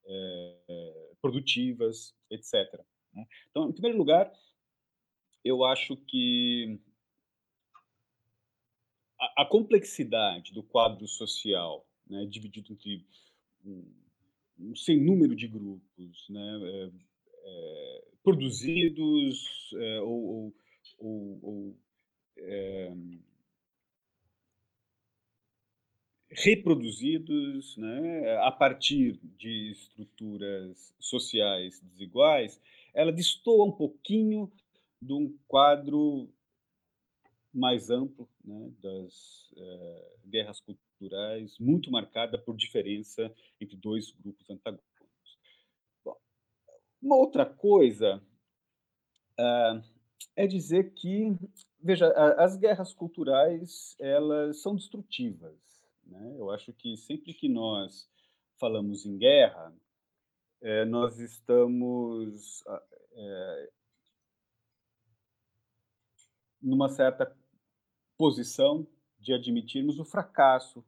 é, 0.05 1.11
produtivas, 1.21 2.15
etc. 2.29 2.55
Né? 3.13 3.27
Então, 3.49 3.69
em 3.69 3.73
primeiro 3.73 3.97
lugar, 3.97 4.31
eu 5.43 5.65
acho 5.65 5.97
que 5.97 6.79
a, 9.19 9.43
a 9.43 9.45
complexidade 9.45 10.53
do 10.53 10.63
quadro 10.63 11.05
social, 11.07 11.85
né, 12.07 12.25
dividido 12.25 12.71
entre 12.73 13.05
um, 13.65 13.93
um 14.59 14.75
sem 14.75 15.03
número 15.03 15.35
de 15.35 15.47
grupos, 15.47 16.29
né, 16.29 16.91
produzidos 18.23 19.73
ou, 20.03 20.53
ou, 20.99 21.39
ou 21.41 21.77
é, 22.37 22.93
reproduzidos 26.31 27.75
né, 27.77 28.37
a 28.39 28.51
partir 28.51 29.19
de 29.37 29.71
estruturas 29.71 30.93
sociais 30.99 31.79
desiguais, 31.81 32.59
ela 32.93 33.11
destoa 33.11 33.65
um 33.65 33.71
pouquinho 33.71 34.51
de 35.01 35.13
um 35.13 35.37
quadro 35.47 36.29
mais 37.53 37.89
amplo 37.89 38.29
né, 38.43 38.71
das 38.81 39.51
eh, 39.57 40.15
guerras 40.25 40.61
culturais, 40.61 41.57
muito 41.59 41.91
marcada 41.91 42.37
por 42.37 42.55
diferença 42.55 43.33
entre 43.59 43.75
dois 43.75 44.11
grupos 44.11 44.49
antagônicos. 44.49 44.87
Bom, 46.05 46.15
uma 47.01 47.17
outra 47.17 47.45
coisa 47.45 48.23
uh, 49.37 49.83
é 50.35 50.47
dizer 50.47 50.93
que, 50.93 51.35
veja, 51.81 52.07
as 52.37 52.55
guerras 52.55 52.93
culturais 52.93 53.97
elas 53.99 54.61
são 54.61 54.75
destrutivas 54.75 55.70
né? 56.05 56.35
Eu 56.37 56.51
acho 56.51 56.73
que 56.73 56.95
sempre 56.97 57.33
que 57.33 57.47
nós 57.49 58.09
falamos 58.59 59.05
em 59.05 59.17
guerra, 59.17 59.73
é, 60.61 60.85
nós 60.85 61.19
estamos 61.19 62.63
é, 63.13 63.71
numa 66.61 66.89
certa 66.89 67.35
posição 68.17 68.87
de 69.19 69.33
admitirmos 69.33 69.99
o 69.99 70.05
fracasso 70.05 70.83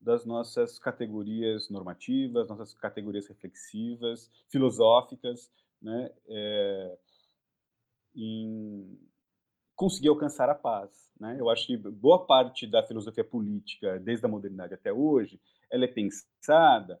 das 0.00 0.24
nossas 0.24 0.78
categorias 0.78 1.68
normativas, 1.68 2.48
nossas 2.48 2.72
categorias 2.72 3.26
reflexivas, 3.26 4.30
filosóficas, 4.48 5.52
né, 5.80 6.10
é, 6.26 6.98
em 8.14 8.98
conseguir 9.80 10.08
alcançar 10.08 10.50
a 10.50 10.54
paz. 10.54 11.10
Né? 11.18 11.38
Eu 11.40 11.48
acho 11.48 11.66
que 11.66 11.74
boa 11.74 12.26
parte 12.26 12.66
da 12.66 12.82
filosofia 12.82 13.24
política, 13.24 13.98
desde 13.98 14.26
a 14.26 14.28
modernidade 14.28 14.74
até 14.74 14.92
hoje, 14.92 15.40
ela 15.70 15.86
é 15.86 15.88
pensada 15.88 17.00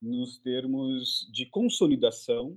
nos 0.00 0.38
termos 0.38 1.28
de 1.32 1.46
consolidação 1.46 2.56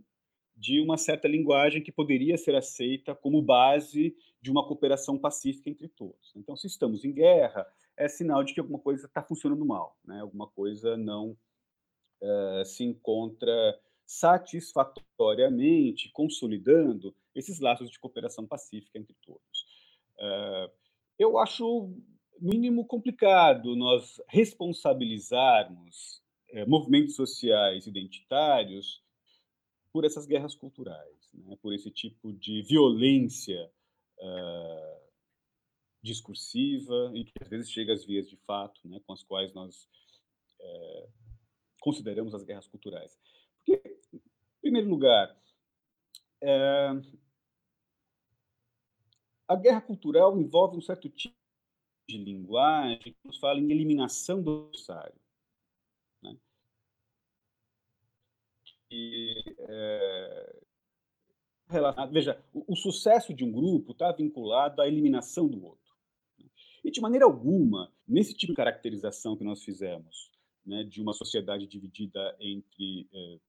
de 0.55 0.79
uma 0.81 0.97
certa 0.97 1.27
linguagem 1.27 1.81
que 1.81 1.91
poderia 1.91 2.37
ser 2.37 2.53
aceita 2.53 3.15
como 3.15 3.41
base 3.41 4.15
de 4.39 4.51
uma 4.51 4.67
cooperação 4.67 5.17
pacífica 5.17 5.67
entre 5.67 5.87
todos. 5.87 6.31
Então, 6.35 6.55
se 6.55 6.67
estamos 6.67 7.03
em 7.03 7.11
guerra, 7.11 7.65
é 7.97 8.07
sinal 8.07 8.43
de 8.43 8.53
que 8.53 8.59
alguma 8.59 8.77
coisa 8.77 9.07
está 9.07 9.23
funcionando 9.23 9.65
mal, 9.65 9.97
né? 10.05 10.21
alguma 10.21 10.45
coisa 10.45 10.95
não 10.95 11.35
uh, 12.21 12.63
se 12.65 12.83
encontra 12.83 13.79
satisfatoriamente 14.07 16.09
consolidando 16.13 17.13
esses 17.35 17.59
laços 17.59 17.91
de 17.91 17.99
cooperação 17.99 18.47
pacífica 18.47 18.97
entre 18.97 19.13
todos. 19.21 19.65
Uh, 20.17 20.71
eu 21.19 21.37
acho 21.37 21.93
mínimo 22.39 22.85
complicado 22.85 23.75
nós 23.75 24.21
responsabilizarmos 24.29 26.23
uh, 26.53 26.69
movimentos 26.69 27.15
sociais 27.15 27.85
identitários 27.85 29.03
por 29.91 30.05
essas 30.05 30.25
guerras 30.25 30.55
culturais, 30.55 31.29
né? 31.33 31.57
por 31.61 31.73
esse 31.73 31.91
tipo 31.91 32.31
de 32.31 32.61
violência 32.61 33.69
uh, 34.19 35.01
discursiva 36.01 37.11
e 37.13 37.25
que 37.25 37.33
às 37.41 37.49
vezes 37.49 37.69
chega 37.69 37.91
às 37.91 38.05
vias 38.05 38.29
de 38.29 38.37
fato, 38.37 38.87
né? 38.87 39.01
com 39.05 39.11
as 39.11 39.23
quais 39.23 39.53
nós 39.53 39.89
consideramos 41.79 42.33
as 42.33 42.43
guerras 42.43 42.67
culturais. 42.67 43.17
Primeiro 44.67 44.89
lugar, 44.89 45.33
é, 46.43 46.89
a 49.47 49.55
guerra 49.55 49.79
cultural 49.79 50.37
envolve 50.37 50.75
um 50.75 50.81
certo 50.81 51.07
tipo 51.07 51.37
de 52.05 52.17
linguagem 52.17 53.13
que 53.13 53.15
nos 53.23 53.37
fala 53.37 53.61
em 53.61 53.71
eliminação 53.71 54.43
do 54.43 54.65
adversário. 54.65 55.15
Né? 56.21 56.37
E, 58.91 59.55
é, 59.57 60.61
veja, 62.11 62.45
o, 62.53 62.73
o, 62.73 62.75
sucesso 62.75 63.33
de 63.33 63.45
um 63.45 63.51
grupo 63.53 63.93
está 63.93 64.11
vinculado 64.11 64.81
à 64.81 64.87
eliminação 64.89 65.47
do 65.47 65.63
outro. 65.63 65.95
Né? 66.37 66.45
E, 66.83 66.91
de 66.91 66.99
maneira 66.99 67.23
alguma, 67.23 67.89
nesse 68.05 68.33
tipo 68.33 68.51
de 68.51 68.57
caracterização 68.57 69.37
que 69.37 69.45
nós 69.45 69.63
fizemos, 69.63 70.29
né, 70.65 70.83
de 70.83 71.01
uma 71.01 71.13
sociedade 71.13 71.65
dividida 71.65 72.35
entre 72.41 73.07
é, 73.13 73.39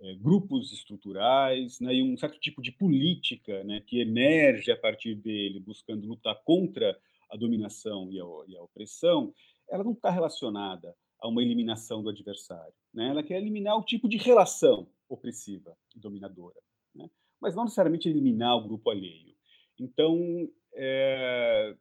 é, 0.00 0.14
grupos 0.14 0.72
estruturais 0.72 1.78
né, 1.80 1.94
e 1.94 2.02
um 2.02 2.16
certo 2.16 2.38
tipo 2.38 2.62
de 2.62 2.72
política 2.72 3.62
né, 3.64 3.80
que 3.80 4.00
emerge 4.00 4.72
a 4.72 4.76
partir 4.76 5.14
dele, 5.14 5.60
buscando 5.60 6.06
lutar 6.06 6.42
contra 6.42 6.98
a 7.30 7.36
dominação 7.36 8.10
e 8.10 8.18
a, 8.20 8.24
e 8.48 8.56
a 8.56 8.62
opressão, 8.62 9.32
ela 9.68 9.84
não 9.84 9.92
está 9.92 10.10
relacionada 10.10 10.96
a 11.20 11.28
uma 11.28 11.42
eliminação 11.42 12.02
do 12.02 12.08
adversário. 12.08 12.74
Né? 12.92 13.08
Ela 13.08 13.22
quer 13.22 13.36
eliminar 13.36 13.76
o 13.76 13.84
tipo 13.84 14.08
de 14.08 14.16
relação 14.16 14.88
opressiva 15.08 15.76
e 15.94 16.00
dominadora, 16.00 16.60
né? 16.94 17.08
mas 17.40 17.54
não 17.54 17.64
necessariamente 17.64 18.08
eliminar 18.08 18.56
o 18.56 18.66
grupo 18.66 18.90
alheio. 18.90 19.34
Então, 19.78 20.50
é, 20.74 21.76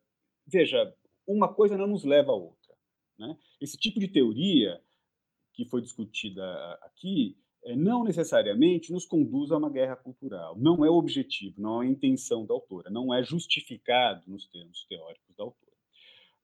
veja, 0.46 0.94
uma 1.26 1.54
coisa 1.54 1.78
não 1.78 1.88
nos 1.88 2.04
leva 2.04 2.32
a 2.32 2.36
outra. 2.36 2.76
Né? 3.18 3.38
Esse 3.62 3.78
tipo 3.78 4.00
de 4.00 4.08
teoria 4.08 4.82
que 5.54 5.66
foi 5.66 5.82
discutida 5.82 6.74
aqui 6.82 7.38
não 7.76 8.04
necessariamente 8.04 8.92
nos 8.92 9.06
conduz 9.06 9.52
a 9.52 9.58
uma 9.58 9.70
guerra 9.70 9.96
cultural. 9.96 10.58
Não 10.58 10.84
é 10.86 10.90
o 10.90 10.96
objetivo, 10.96 11.62
não 11.62 11.84
é 11.84 11.86
a 11.86 11.90
intenção 11.90 12.46
da 12.46 12.54
autora, 12.54 12.90
não 12.90 13.14
é 13.14 13.22
justificado 13.24 14.24
nos 14.28 14.48
termos 14.48 14.86
teóricos 14.86 15.36
da 15.36 15.44
autora. 15.44 15.72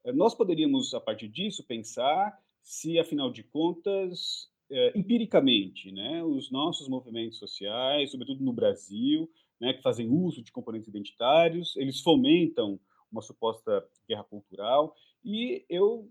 É, 0.03 0.11
nós 0.11 0.35
poderíamos, 0.35 0.93
a 0.93 0.99
partir 0.99 1.27
disso, 1.27 1.65
pensar 1.65 2.37
se, 2.61 2.99
afinal 2.99 3.31
de 3.31 3.43
contas, 3.43 4.49
é, 4.69 4.97
empiricamente, 4.97 5.91
né, 5.91 6.23
os 6.23 6.51
nossos 6.51 6.87
movimentos 6.87 7.37
sociais, 7.37 8.11
sobretudo 8.11 8.43
no 8.43 8.53
Brasil, 8.53 9.29
né, 9.59 9.73
que 9.73 9.81
fazem 9.81 10.09
uso 10.09 10.43
de 10.43 10.51
componentes 10.51 10.87
identitários, 10.87 11.75
eles 11.77 12.01
fomentam 12.01 12.79
uma 13.11 13.21
suposta 13.21 13.87
guerra 14.07 14.23
cultural, 14.23 14.95
e 15.23 15.65
eu 15.69 16.09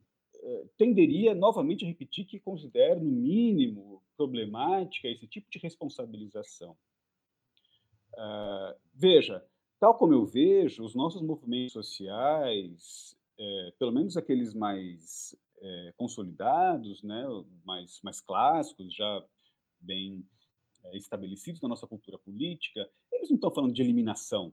tenderia 0.77 1.35
novamente 1.35 1.85
a 1.85 1.88
repetir 1.88 2.27
que 2.27 2.38
considero, 2.38 3.01
no 3.01 3.11
mínimo, 3.11 4.03
problemática 4.16 5.09
esse 5.09 5.27
tipo 5.27 5.50
de 5.50 5.59
responsabilização. 5.59 6.77
Uh, 8.12 8.79
veja, 8.94 9.44
tal 9.81 9.94
como 9.96 10.12
eu 10.12 10.24
vejo, 10.24 10.85
os 10.85 10.94
nossos 10.94 11.20
movimentos 11.22 11.72
sociais, 11.72 13.16
é, 13.38 13.72
pelo 13.79 13.92
menos 13.92 14.16
aqueles 14.16 14.55
mais 14.55 15.37
é, 15.61 15.92
consolidados, 15.96 17.03
né, 17.03 17.24
mais, 17.64 18.00
mais 18.03 18.20
clássicos, 18.20 18.94
já 18.94 19.24
bem 19.81 20.24
é, 20.85 20.96
estabelecidos 20.96 21.61
na 21.61 21.68
nossa 21.68 21.87
cultura 21.87 22.18
política, 22.18 22.88
eles 23.12 23.29
não 23.29 23.37
estão 23.37 23.50
falando 23.50 23.74
de 23.74 23.83
eliminação 23.83 24.53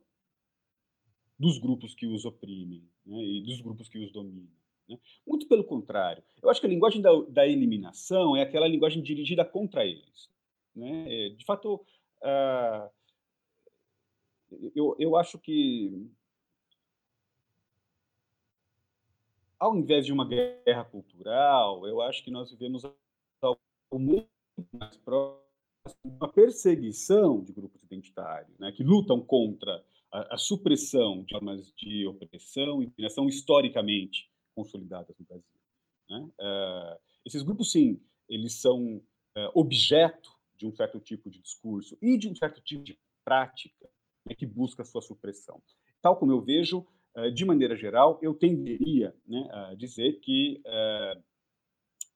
dos 1.38 1.58
grupos 1.58 1.94
que 1.94 2.06
os 2.06 2.24
oprimem 2.24 2.88
né, 3.04 3.22
e 3.22 3.42
dos 3.42 3.60
grupos 3.60 3.88
que 3.88 3.98
os 3.98 4.12
dominam. 4.12 4.61
Né? 4.88 4.98
Muito 5.26 5.46
pelo 5.48 5.64
contrário. 5.64 6.22
Eu 6.42 6.50
acho 6.50 6.60
que 6.60 6.66
a 6.66 6.70
linguagem 6.70 7.00
da, 7.00 7.10
da 7.28 7.46
eliminação 7.46 8.36
é 8.36 8.42
aquela 8.42 8.68
linguagem 8.68 9.02
dirigida 9.02 9.44
contra 9.44 9.84
eles. 9.84 10.30
Né? 10.74 11.04
É, 11.08 11.28
de 11.30 11.44
fato, 11.44 11.74
uh, 12.22 12.90
eu, 14.74 14.96
eu 14.98 15.16
acho 15.16 15.38
que, 15.38 16.10
ao 19.58 19.76
invés 19.76 20.04
de 20.06 20.12
uma 20.12 20.26
guerra 20.26 20.84
cultural, 20.84 21.86
eu 21.86 22.00
acho 22.02 22.22
que 22.24 22.30
nós 22.30 22.50
vivemos 22.50 22.84
algo 23.40 23.60
muito 23.92 24.28
mais 24.72 24.96
próximo 24.98 25.42
uma 26.04 26.28
perseguição 26.28 27.42
de 27.42 27.52
grupos 27.52 27.82
identitários, 27.82 28.56
né, 28.58 28.70
que 28.72 28.84
lutam 28.84 29.20
contra 29.20 29.84
a, 30.12 30.36
supressão 30.36 31.24
de 31.24 31.32
formas 31.32 31.72
de 31.74 32.06
opressão 32.06 32.82
e 32.82 32.86
dominação 32.86 33.28
historicamente 33.28 34.30
consolidadas 34.54 35.16
no 35.18 35.26
Brasil. 35.26 35.60
Né? 36.08 36.28
Uh, 36.38 36.98
esses 37.24 37.42
grupos, 37.42 37.72
sim, 37.72 38.00
eles 38.28 38.54
são 38.54 38.96
uh, 38.96 39.50
objeto 39.54 40.30
de 40.56 40.66
um 40.66 40.72
certo 40.72 41.00
tipo 41.00 41.30
de 41.30 41.40
discurso 41.40 41.96
e 42.00 42.16
de 42.16 42.28
um 42.28 42.34
certo 42.34 42.60
tipo 42.60 42.82
de 42.82 42.98
prática 43.24 43.88
né, 44.24 44.34
que 44.34 44.46
busca 44.46 44.84
sua 44.84 45.02
supressão. 45.02 45.60
Tal 46.00 46.16
como 46.16 46.32
eu 46.32 46.40
vejo, 46.40 46.86
uh, 47.16 47.30
de 47.30 47.44
maneira 47.44 47.76
geral, 47.76 48.18
eu 48.22 48.34
tenderia 48.34 49.14
né, 49.26 49.48
a 49.52 49.74
dizer 49.74 50.20
que 50.20 50.62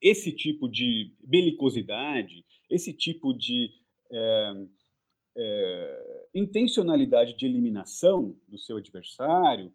esse 0.00 0.30
tipo 0.30 0.68
de 0.68 1.14
belicosidade, 1.20 2.44
esse 2.68 2.92
tipo 2.92 3.32
de 3.32 3.72
intencionalidade 6.34 7.34
de 7.34 7.46
eliminação 7.46 8.36
do 8.46 8.58
seu 8.58 8.76
adversário 8.76 9.72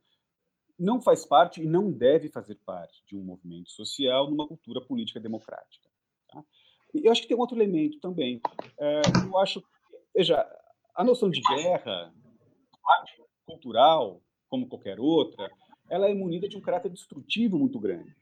não 0.82 1.00
faz 1.00 1.24
parte 1.26 1.62
e 1.62 1.66
não 1.66 1.92
deve 1.92 2.28
fazer 2.28 2.56
parte 2.66 3.04
de 3.06 3.16
um 3.16 3.24
movimento 3.24 3.70
social 3.70 4.30
numa 4.30 4.48
cultura 4.48 4.82
política 4.82 5.20
democrática. 5.20 5.88
Tá? 6.28 6.44
Eu 6.94 7.12
acho 7.12 7.22
que 7.22 7.28
tem 7.28 7.38
um 7.38 7.40
outro 7.40 7.56
elemento 7.56 8.00
também. 8.00 8.42
É, 8.80 9.02
eu 9.26 9.38
acho, 9.38 9.64
veja, 10.16 10.44
a 10.96 11.04
noção 11.04 11.30
de 11.30 11.40
guerra 11.42 12.12
cultural, 13.46 14.22
como 14.50 14.68
qualquer 14.68 15.00
outra, 15.00 15.52
ela 15.88 16.10
é 16.10 16.14
munida 16.16 16.50
de 16.50 16.58
um 16.58 16.62
caráter 16.62 16.90
destrutivo 16.90 17.60
muito 17.60 17.80
grande. 17.80 18.16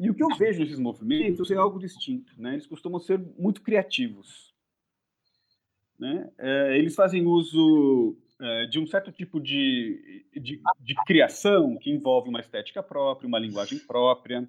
E 0.00 0.10
o 0.10 0.14
que 0.14 0.22
eu 0.22 0.28
vejo 0.36 0.60
nesses 0.60 0.78
movimentos 0.78 1.50
é 1.50 1.56
algo 1.56 1.78
distinto. 1.78 2.32
Né? 2.40 2.54
Eles 2.54 2.66
costumam 2.66 2.98
ser 2.98 3.18
muito 3.38 3.62
criativos. 3.62 4.52
Né? 5.98 6.30
É, 6.36 6.78
eles 6.78 6.94
fazem 6.94 7.26
uso 7.26 8.16
é, 8.40 8.66
de 8.66 8.78
um 8.78 8.86
certo 8.86 9.10
tipo 9.10 9.40
de, 9.40 10.24
de, 10.32 10.60
de, 10.80 10.94
criação 11.06 11.76
que 11.76 11.90
envolve 11.90 12.28
uma 12.28 12.40
estética 12.40 12.82
própria, 12.82 13.26
uma 13.26 13.38
linguagem 13.38 13.78
própria, 13.80 14.48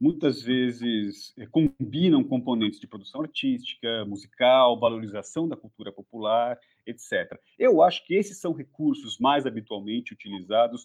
muitas 0.00 0.42
vezes 0.42 1.34
é, 1.36 1.46
combinam 1.46 2.24
componentes 2.24 2.80
de 2.80 2.86
produção 2.86 3.20
artística, 3.20 4.04
musical, 4.06 4.78
valorização 4.78 5.48
da 5.48 5.56
cultura 5.56 5.92
popular, 5.92 6.58
etc. 6.86 7.38
Eu 7.58 7.82
acho 7.82 8.04
que 8.06 8.14
esses 8.14 8.38
são 8.38 8.52
recursos 8.52 9.18
mais 9.18 9.44
habitualmente 9.44 10.14
utilizados 10.14 10.84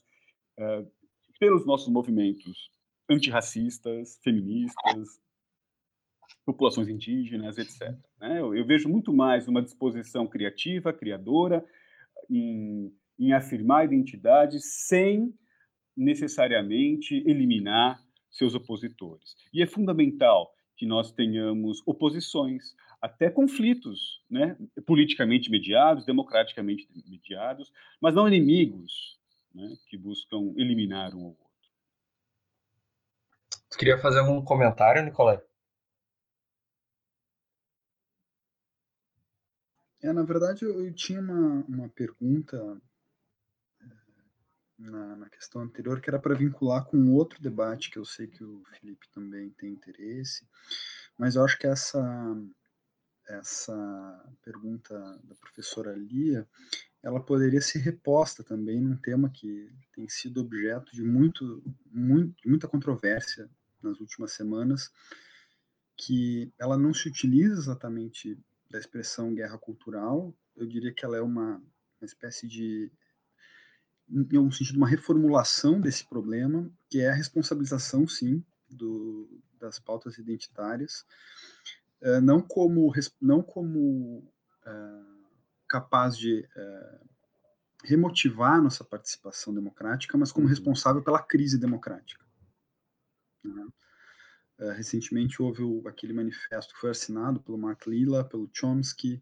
uh, 0.60 0.92
pelos 1.40 1.66
nossos 1.66 1.88
movimentos 1.88 2.70
antirracistas, 3.10 4.20
feministas, 4.24 5.22
populações 6.46 6.90
indígenas, 6.90 7.58
etc. 7.58 7.96
Né? 8.20 8.40
Eu 8.40 8.66
vejo 8.66 8.90
muito 8.90 9.14
mais 9.14 9.48
uma 9.48 9.62
disposição 9.62 10.28
criativa, 10.28 10.92
criadora, 10.92 11.64
em, 12.30 12.94
em 13.20 13.34
afirmar 13.34 13.86
identidade 13.86 14.60
sem 14.62 15.34
necessariamente 15.96 17.16
eliminar 17.28 18.02
seus 18.30 18.56
opositores. 18.56 19.36
E 19.54 19.62
é 19.62 19.68
fundamental 19.68 20.54
que 20.76 20.86
nós 20.86 21.12
tenhamos 21.12 21.82
oposições, 21.86 22.76
até 23.02 23.30
conflitos, 23.30 24.22
né, 24.30 24.58
politicamente 24.86 25.52
mediados, 25.52 26.06
democraticamente 26.06 26.88
mediados, 27.08 27.72
mas 28.02 28.16
não 28.16 28.28
inimigos 28.28 29.20
né, 29.54 29.76
que 29.88 29.98
buscam 29.98 30.54
eliminar 30.56 31.14
um 31.14 31.20
ou 31.20 31.28
outro. 31.28 31.44
Queria 33.78 33.98
fazer 33.98 34.20
algum 34.20 34.44
comentário, 34.44 35.04
Nicolai? 35.04 35.40
É, 40.04 40.12
na 40.12 40.24
verdade, 40.24 40.66
eu, 40.66 40.86
eu 40.86 40.94
tinha 40.94 41.22
uma, 41.22 41.64
uma 41.66 41.88
pergunta 41.88 42.78
eh, 43.82 43.86
na, 44.78 45.16
na, 45.16 45.30
questão 45.30 45.62
anterior, 45.62 46.02
que 46.02 46.10
era 46.10 46.20
para 46.20 46.36
vincular 46.36 46.84
com 46.84 47.14
outro 47.14 47.42
debate 47.42 47.90
que 47.90 47.98
eu 47.98 48.04
sei 48.04 48.28
que 48.28 48.44
o 48.44 48.62
Felipe 48.66 49.08
também 49.14 49.50
tem 49.52 49.72
interesse, 49.72 50.46
mas 51.18 51.36
eu 51.36 51.46
acho 51.46 51.58
que 51.58 51.68
essa, 51.68 52.36
essa 53.30 54.36
pergunta 54.44 54.94
da 55.24 55.36
professora 55.36 55.96
Lia, 55.96 56.46
ela 57.02 57.24
poderia 57.24 57.62
ser 57.62 57.80
reposta 57.80 58.44
também 58.44 58.82
num 58.82 58.98
tema 58.98 59.30
que 59.30 59.72
tem 59.94 60.10
sido 60.10 60.42
objeto 60.42 60.94
de 60.94 61.02
muito, 61.02 61.64
muito, 61.90 62.36
muita 62.46 62.68
controvérsia 62.68 63.50
nas 63.82 64.02
últimas 64.02 64.34
semanas, 64.34 64.92
que 65.96 66.52
ela 66.60 66.78
não 66.78 66.94
se 66.94 67.08
utiliza 67.08 67.54
exatamente 67.54 68.38
da 68.74 68.80
expressão 68.80 69.36
guerra 69.36 69.58
cultural, 69.60 70.36
eu 70.56 70.66
diria 70.66 70.92
que 70.92 71.06
ela 71.06 71.16
é 71.16 71.22
uma, 71.22 71.58
uma 71.58 72.06
espécie 72.06 72.48
de, 72.48 72.92
em 74.10 74.36
algum 74.36 74.52
sentido, 74.52 74.78
uma 74.78 74.88
reformulação 74.88 75.80
desse 75.80 76.04
problema, 76.04 76.68
que 76.90 77.00
é 77.00 77.12
a 77.12 77.14
responsabilização, 77.14 78.08
sim, 78.08 78.44
do, 78.68 79.30
das 79.60 79.78
pautas 79.78 80.18
identitárias, 80.18 81.06
uh, 82.02 82.20
não 82.20 82.42
como, 82.42 82.92
não 83.22 83.44
como 83.44 84.18
uh, 84.66 85.28
capaz 85.70 86.18
de 86.18 86.40
uh, 86.40 87.10
remotivar 87.84 88.60
nossa 88.60 88.84
participação 88.84 89.54
democrática, 89.54 90.18
mas 90.18 90.32
como 90.32 90.48
uhum. 90.48 90.50
responsável 90.50 91.04
pela 91.04 91.22
crise 91.22 91.60
democrática. 91.60 92.26
Né? 93.44 93.68
Uh, 94.60 94.72
recentemente 94.72 95.42
houve 95.42 95.64
o, 95.64 95.88
aquele 95.88 96.14
manifesto 96.14 96.74
que 96.74 96.80
foi 96.80 96.92
assinado 96.92 97.42
pelo 97.42 97.58
Mark 97.58 97.86
Lilla, 97.88 98.24
pelo 98.24 98.50
Chomsky, 98.54 99.22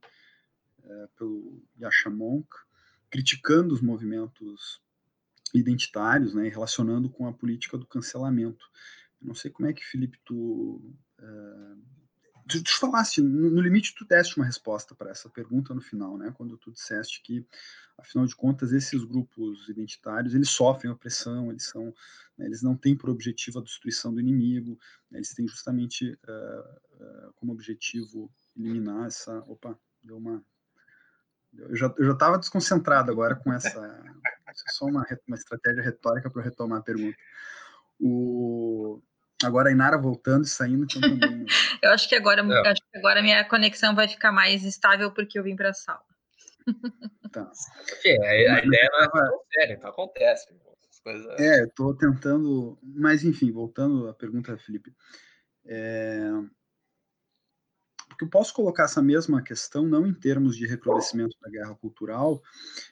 uh, 0.80 1.08
pelo 1.17 1.63
Yasha 1.80 2.10
Monk, 2.10 2.48
criticando 3.10 3.74
os 3.74 3.82
movimentos 3.82 4.82
identitários, 5.54 6.34
né, 6.34 6.48
relacionando 6.48 7.10
com 7.10 7.28
a 7.28 7.34
política 7.34 7.78
do 7.78 7.86
cancelamento. 7.86 8.65
Não 9.22 9.36
sei 9.36 9.52
como 9.52 9.70
é 9.70 9.74
que, 9.74 9.86
Felipe, 9.86 10.20
tu 10.26 10.82
uh, 11.20 11.84
tu, 12.51 12.63
tu 12.63 12.79
falaste, 12.79 13.21
no, 13.21 13.49
no, 13.49 13.61
limite 13.61 13.95
tu 13.95 14.05
deste 14.05 14.37
uma 14.37 14.45
resposta 14.45 14.93
para 14.93 15.11
essa 15.11 15.29
pergunta 15.29 15.73
no 15.73 15.81
final, 15.81 16.17
né? 16.17 16.31
Quando 16.35 16.57
tu 16.57 16.71
disseste 16.71 17.21
que, 17.21 17.45
afinal 17.97 18.25
de 18.25 18.35
contas, 18.35 18.73
esses 18.73 19.03
grupos 19.03 19.69
identitários, 19.69 20.35
eles 20.35 20.49
sofrem 20.49 20.91
opressão, 20.91 21.49
eles 21.49 21.63
são, 21.63 21.93
né, 22.37 22.45
eles 22.45 22.61
não 22.61 22.75
têm 22.75 22.95
por 22.95 23.09
objetivo 23.09 23.59
a 23.59 23.63
destruição 23.63 24.13
do 24.13 24.19
inimigo, 24.19 24.77
né, 25.09 25.19
eles 25.19 25.33
têm 25.33 25.47
justamente 25.47 26.17
uh, 26.27 26.93
uh, 27.03 27.33
como 27.35 27.53
objetivo 27.53 28.31
eliminar 28.55 29.07
essa, 29.07 29.39
opa, 29.47 29.77
deu 30.03 30.17
uma 30.17 30.43
eu 31.53 31.75
já 31.75 31.87
estava 31.87 32.37
desconcentrado 32.37 33.11
agora 33.11 33.35
com 33.35 33.51
essa, 33.51 33.67
essa 34.47 34.63
é 34.67 34.71
só 34.71 34.85
uma, 34.85 35.05
uma 35.27 35.35
estratégia 35.35 35.83
retórica 35.83 36.29
para 36.29 36.41
retomar 36.41 36.79
a 36.79 36.81
pergunta. 36.81 37.17
O, 37.99 39.01
Agora 39.43 39.69
a 39.69 39.71
Inara 39.71 39.97
voltando 39.97 40.45
e 40.45 40.47
saindo, 40.47 40.84
então 40.84 41.01
também. 41.01 41.45
eu 41.82 41.91
acho 41.91 42.08
que 42.08 42.15
agora, 42.15 42.41
é. 42.41 42.69
acho 42.69 42.82
que 42.82 42.97
agora 42.97 43.21
minha 43.21 43.43
conexão 43.43 43.95
vai 43.95 44.08
ficar 44.08 44.32
mais 44.32 44.63
estável 44.63 45.12
porque 45.12 45.38
eu 45.38 45.43
vim 45.43 45.56
para 45.56 45.69
a 45.69 45.73
sala. 45.73 46.04
Tá. 47.32 47.49
É, 48.04 48.49
a, 48.49 48.56
a 48.56 48.60
ideia 48.60 48.89
não 48.91 48.99
é 48.99 49.30
séria, 49.54 49.73
então 49.75 49.89
acontece. 49.89 50.47
Coisas... 51.01 51.39
É, 51.39 51.62
eu 51.62 51.65
estou 51.65 51.95
tentando. 51.95 52.77
Mas 52.84 53.23
enfim, 53.23 53.54
voltando 53.54 54.10
à 54.10 54.13
pergunta, 54.13 54.58
Felipe. 54.58 54.93
É, 55.65 56.30
porque 58.21 58.25
eu 58.25 58.29
posso 58.29 58.53
colocar 58.53 58.84
essa 58.84 59.01
mesma 59.01 59.41
questão 59.41 59.86
não 59.86 60.05
em 60.05 60.13
termos 60.13 60.55
de 60.55 60.67
recrudescimento 60.67 61.36
da 61.41 61.49
guerra 61.49 61.73
cultural, 61.75 62.41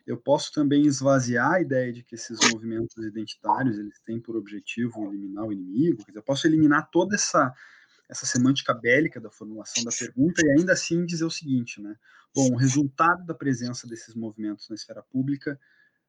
eu 0.05 0.17
posso 0.17 0.51
também 0.51 0.85
esvaziar 0.85 1.53
a 1.53 1.61
ideia 1.61 1.93
de 1.93 2.03
que 2.03 2.15
esses 2.15 2.39
movimentos 2.51 2.97
identitários 2.97 3.77
eles 3.77 3.99
têm 3.99 4.19
por 4.19 4.35
objetivo 4.35 5.07
eliminar 5.07 5.45
o 5.45 5.53
inimigo, 5.53 5.97
quer 5.97 6.11
dizer, 6.11 6.19
eu 6.19 6.23
posso 6.23 6.47
eliminar 6.47 6.89
toda 6.89 7.15
essa 7.15 7.53
essa 8.09 8.25
semântica 8.25 8.73
bélica 8.73 9.21
da 9.21 9.29
formulação 9.29 9.83
da 9.83 9.91
pergunta 9.91 10.41
e 10.43 10.49
ainda 10.57 10.73
assim 10.73 11.05
dizer 11.05 11.25
o 11.25 11.29
seguinte, 11.29 11.79
né? 11.79 11.95
Bom, 12.33 12.53
o 12.53 12.55
resultado 12.55 13.23
da 13.23 13.35
presença 13.35 13.87
desses 13.87 14.15
movimentos 14.15 14.67
na 14.67 14.73
esfera 14.73 15.03
pública 15.03 15.59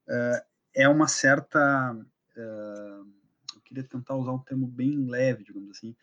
uh, 0.09 0.47
é 0.73 0.89
uma 0.89 1.07
certa, 1.07 1.93
uh, 1.93 3.07
eu 3.55 3.61
queria 3.67 3.85
tentar 3.85 4.17
usar 4.17 4.33
um 4.33 4.39
termo 4.39 4.67
bem 4.67 4.97
leve, 5.11 5.45
digamos 5.45 5.73
assim, 5.73 5.95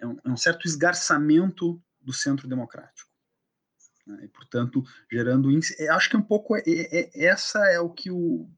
é 0.00 0.06
um, 0.06 0.18
é 0.22 0.30
um 0.30 0.36
certo 0.36 0.66
esgarçamento 0.66 1.82
do 2.00 2.12
centro 2.12 2.48
democrático. 2.48 3.10
Né? 4.06 4.24
E, 4.24 4.28
portanto, 4.28 4.82
gerando. 5.10 5.48
Acho 5.90 6.10
que 6.10 6.16
um 6.16 6.22
pouco. 6.22 6.56
É, 6.56 6.62
é, 6.66 7.10
é, 7.14 7.26
essa 7.26 7.58
é 7.70 7.80
o 7.80 7.90
que 7.90 8.10
o. 8.10 8.48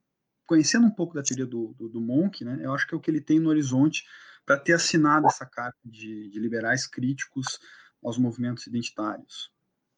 Conhecendo 0.46 0.86
um 0.86 0.90
pouco 0.90 1.14
da 1.14 1.22
teoria 1.22 1.46
do, 1.46 1.74
do, 1.78 1.88
do 1.88 2.00
Monk, 2.00 2.44
né, 2.44 2.58
eu 2.62 2.74
acho 2.74 2.86
que 2.86 2.94
é 2.94 2.96
o 2.96 3.00
que 3.00 3.10
ele 3.10 3.20
tem 3.20 3.38
no 3.38 3.48
horizonte 3.48 4.04
para 4.44 4.58
ter 4.58 4.72
assinado 4.74 5.26
essa 5.26 5.46
carta 5.46 5.78
de, 5.84 6.28
de, 6.28 6.38
liberais 6.38 6.86
críticos 6.86 7.58
aos 8.04 8.18
movimentos 8.18 8.66
identitários. 8.66 9.50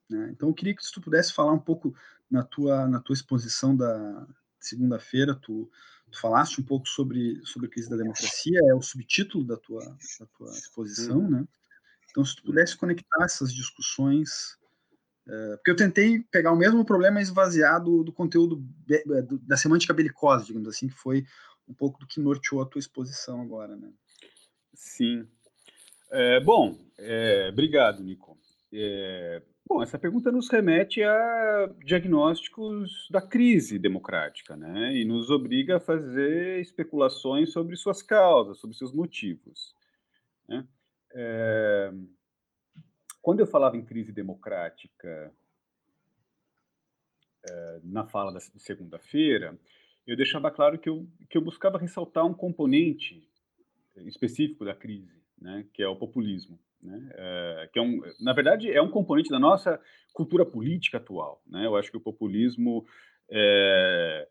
Né? 0.08 0.30
Então, 0.30 0.48
eu 0.48 0.54
queria 0.54 0.76
que 0.76 0.82
tu 0.92 1.00
pudesse 1.00 1.32
falar 1.32 1.52
um 1.52 1.58
pouco 1.58 1.96
na 2.30 2.42
tua, 2.42 2.86
na 2.86 3.00
tua 3.00 3.14
exposição 3.14 3.74
da 3.74 4.26
segunda-feira, 4.60 5.34
tu, 5.34 5.68
tu, 6.10 6.20
falaste 6.20 6.60
um 6.60 6.64
pouco 6.64 6.88
sobre, 6.88 7.40
sobre 7.44 7.66
a 7.66 7.70
crise 7.70 7.88
da 7.88 7.96
democracia, 7.96 8.60
é 8.66 8.74
o 8.74 8.82
subtítulo 8.82 9.44
da 9.44 9.56
tua, 9.56 9.84
da 10.20 10.26
tua 10.26 10.50
exposição, 10.52 11.28
né? 11.28 11.46
Então, 12.14 12.24
se 12.24 12.36
tu 12.36 12.44
pudesse 12.44 12.76
conectar 12.76 13.24
essas 13.24 13.52
discussões, 13.52 14.56
é, 15.26 15.56
porque 15.56 15.72
eu 15.72 15.76
tentei 15.76 16.20
pegar 16.30 16.52
o 16.52 16.56
mesmo 16.56 16.84
problema 16.84 17.20
esvaziado 17.20 18.04
do 18.04 18.12
conteúdo 18.12 18.64
da 19.42 19.56
semântica 19.56 19.92
belicosa, 19.92 20.44
digamos 20.44 20.68
assim, 20.68 20.86
que 20.86 20.94
foi 20.94 21.26
um 21.66 21.74
pouco 21.74 21.98
do 21.98 22.06
que 22.06 22.20
norteou 22.20 22.62
a 22.62 22.66
tua 22.66 22.78
exposição 22.78 23.42
agora, 23.42 23.74
né? 23.74 23.90
Sim. 24.72 25.26
É, 26.08 26.38
bom, 26.38 26.78
é, 26.96 27.48
obrigado, 27.50 28.00
Nico. 28.00 28.38
É, 28.72 29.42
bom, 29.66 29.82
essa 29.82 29.98
pergunta 29.98 30.30
nos 30.30 30.48
remete 30.48 31.02
a 31.02 31.68
diagnósticos 31.84 33.08
da 33.10 33.20
crise 33.20 33.76
democrática, 33.76 34.56
né? 34.56 34.94
E 34.94 35.04
nos 35.04 35.30
obriga 35.30 35.78
a 35.78 35.80
fazer 35.80 36.60
especulações 36.60 37.50
sobre 37.50 37.74
suas 37.74 38.04
causas, 38.04 38.58
sobre 38.58 38.76
seus 38.76 38.92
motivos. 38.92 39.74
Né? 40.48 40.64
É, 41.14 41.92
quando 43.22 43.40
eu 43.40 43.46
falava 43.46 43.76
em 43.76 43.84
crise 43.84 44.12
democrática 44.12 45.32
é, 47.48 47.80
na 47.82 48.04
fala 48.04 48.32
da 48.32 48.40
segunda-feira, 48.40 49.58
eu 50.06 50.16
deixava 50.16 50.50
claro 50.50 50.78
que 50.78 50.88
eu, 50.88 51.06
que 51.30 51.38
eu 51.38 51.42
buscava 51.42 51.78
ressaltar 51.78 52.26
um 52.26 52.34
componente 52.34 53.26
específico 53.96 54.64
da 54.64 54.74
crise, 54.74 55.22
né, 55.40 55.64
que 55.72 55.82
é 55.82 55.88
o 55.88 55.96
populismo. 55.96 56.58
Né, 56.82 57.08
é, 57.14 57.70
que 57.72 57.78
é 57.78 57.82
um, 57.82 58.02
na 58.20 58.34
verdade, 58.34 58.70
é 58.70 58.82
um 58.82 58.90
componente 58.90 59.30
da 59.30 59.38
nossa 59.38 59.80
cultura 60.12 60.44
política 60.44 60.98
atual. 60.98 61.42
Né, 61.46 61.64
eu 61.64 61.76
acho 61.76 61.90
que 61.90 61.96
o 61.96 62.00
populismo 62.00 62.86
é, 63.30 64.28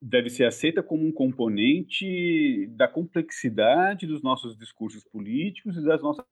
deve 0.00 0.30
ser 0.30 0.44
aceita 0.44 0.82
como 0.82 1.06
um 1.06 1.12
componente 1.12 2.66
da 2.68 2.86
complexidade 2.86 4.06
dos 4.06 4.22
nossos 4.22 4.56
discursos 4.56 5.04
políticos 5.04 5.76
e 5.76 5.84
das 5.84 6.02
nossas 6.02 6.24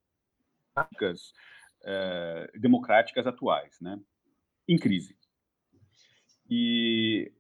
práticas 0.75 1.33
eh, 1.85 2.51
democráticas 2.59 3.27
atuais, 3.27 3.81
né? 3.81 3.99
em 4.69 4.79
crise. 4.79 5.17
E 6.49 7.33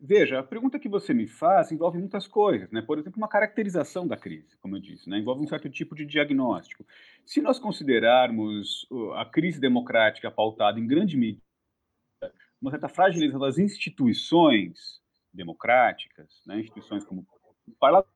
veja, 0.00 0.40
a 0.40 0.42
pergunta 0.42 0.78
que 0.78 0.88
você 0.88 1.12
me 1.12 1.26
faz 1.26 1.70
envolve 1.70 1.98
muitas 1.98 2.26
coisas, 2.26 2.70
né? 2.70 2.82
Por 2.82 2.98
exemplo, 2.98 3.18
uma 3.18 3.28
caracterização 3.28 4.06
da 4.06 4.16
crise, 4.16 4.56
como 4.58 4.76
eu 4.76 4.80
disse, 4.80 5.08
né? 5.08 5.18
Envolve 5.18 5.42
um 5.42 5.48
certo 5.48 5.68
tipo 5.68 5.94
de 5.94 6.04
diagnóstico. 6.04 6.86
Se 7.24 7.40
nós 7.40 7.58
considerarmos 7.58 8.86
a 9.16 9.24
crise 9.24 9.60
democrática 9.60 10.30
pautada 10.30 10.80
em 10.80 10.86
grande 10.86 11.16
medida 11.16 11.49
uma 12.60 12.70
certa 12.70 12.88
fragilização 12.88 13.40
das 13.40 13.58
instituições 13.58 15.00
democráticas, 15.32 16.42
né, 16.46 16.60
instituições 16.60 17.04
como 17.04 17.26
o 17.66 17.72
parlamento, 17.78 18.12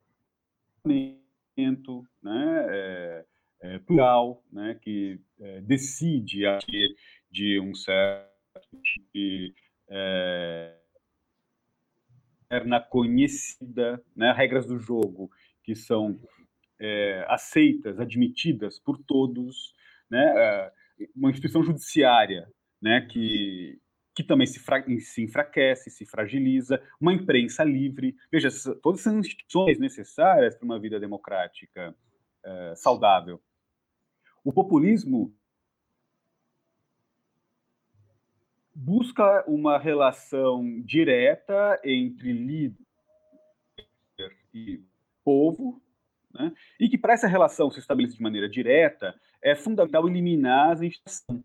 né, 2.22 2.66
é, 2.68 3.24
é, 3.60 3.78
plural, 3.78 4.42
né, 4.52 4.78
que 4.82 5.20
é, 5.40 5.60
decide 5.62 6.44
a 6.46 6.52
partir 6.52 6.96
de 7.30 7.60
um 7.60 7.74
certo 7.74 8.28
de 9.14 9.54
é, 9.88 10.76
conhecida, 12.90 14.02
né, 14.14 14.32
regras 14.32 14.66
do 14.66 14.78
jogo 14.78 15.30
que 15.62 15.74
são 15.74 16.20
é, 16.78 17.24
aceitas, 17.28 17.98
admitidas 17.98 18.78
por 18.78 18.98
todos, 18.98 19.74
né, 20.10 20.22
é, 20.36 20.72
uma 21.16 21.30
instituição 21.30 21.62
judiciária 21.62 22.48
né, 22.80 23.00
que, 23.00 23.80
que 24.14 24.22
também 24.22 24.46
se, 24.46 24.60
se 25.00 25.22
enfraquece, 25.22 25.90
se 25.90 26.06
fragiliza, 26.06 26.80
uma 27.00 27.12
imprensa 27.12 27.64
livre. 27.64 28.16
Veja, 28.30 28.48
todas 28.80 29.00
essas 29.00 29.14
instituições 29.14 29.78
necessárias 29.78 30.54
para 30.54 30.64
uma 30.64 30.78
vida 30.78 31.00
democrática 31.00 31.94
é, 32.44 32.74
saudável. 32.76 33.40
O 34.44 34.52
populismo 34.52 35.34
busca 38.74 39.44
uma 39.48 39.78
relação 39.78 40.80
direta 40.82 41.80
entre 41.82 42.32
líder 42.32 42.76
e 44.52 44.82
povo, 45.24 45.82
né? 46.32 46.52
e 46.78 46.88
que 46.88 46.98
para 46.98 47.14
essa 47.14 47.26
relação 47.26 47.70
se 47.70 47.78
estabelecer 47.78 48.16
de 48.16 48.22
maneira 48.22 48.48
direta, 48.48 49.18
é 49.40 49.54
fundamental 49.54 50.08
eliminar 50.08 50.72
as 50.72 50.82
instituições, 50.82 51.42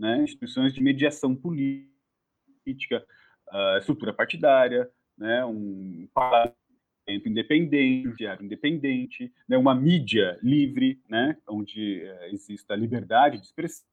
né? 0.00 0.22
instituições 0.22 0.72
de 0.72 0.82
mediação 0.82 1.36
política, 1.36 3.04
uh, 3.48 3.78
estrutura 3.78 4.14
partidária, 4.14 4.90
né? 5.16 5.44
um 5.44 6.08
parlamento 6.14 6.56
independente, 7.06 8.24
independente, 8.40 9.32
né? 9.46 9.58
uma 9.58 9.74
mídia 9.74 10.38
livre, 10.42 10.98
né? 11.06 11.36
onde 11.46 12.02
uh, 12.02 12.34
exista 12.34 12.74
liberdade 12.74 13.38
de 13.38 13.44
expressão, 13.44 13.86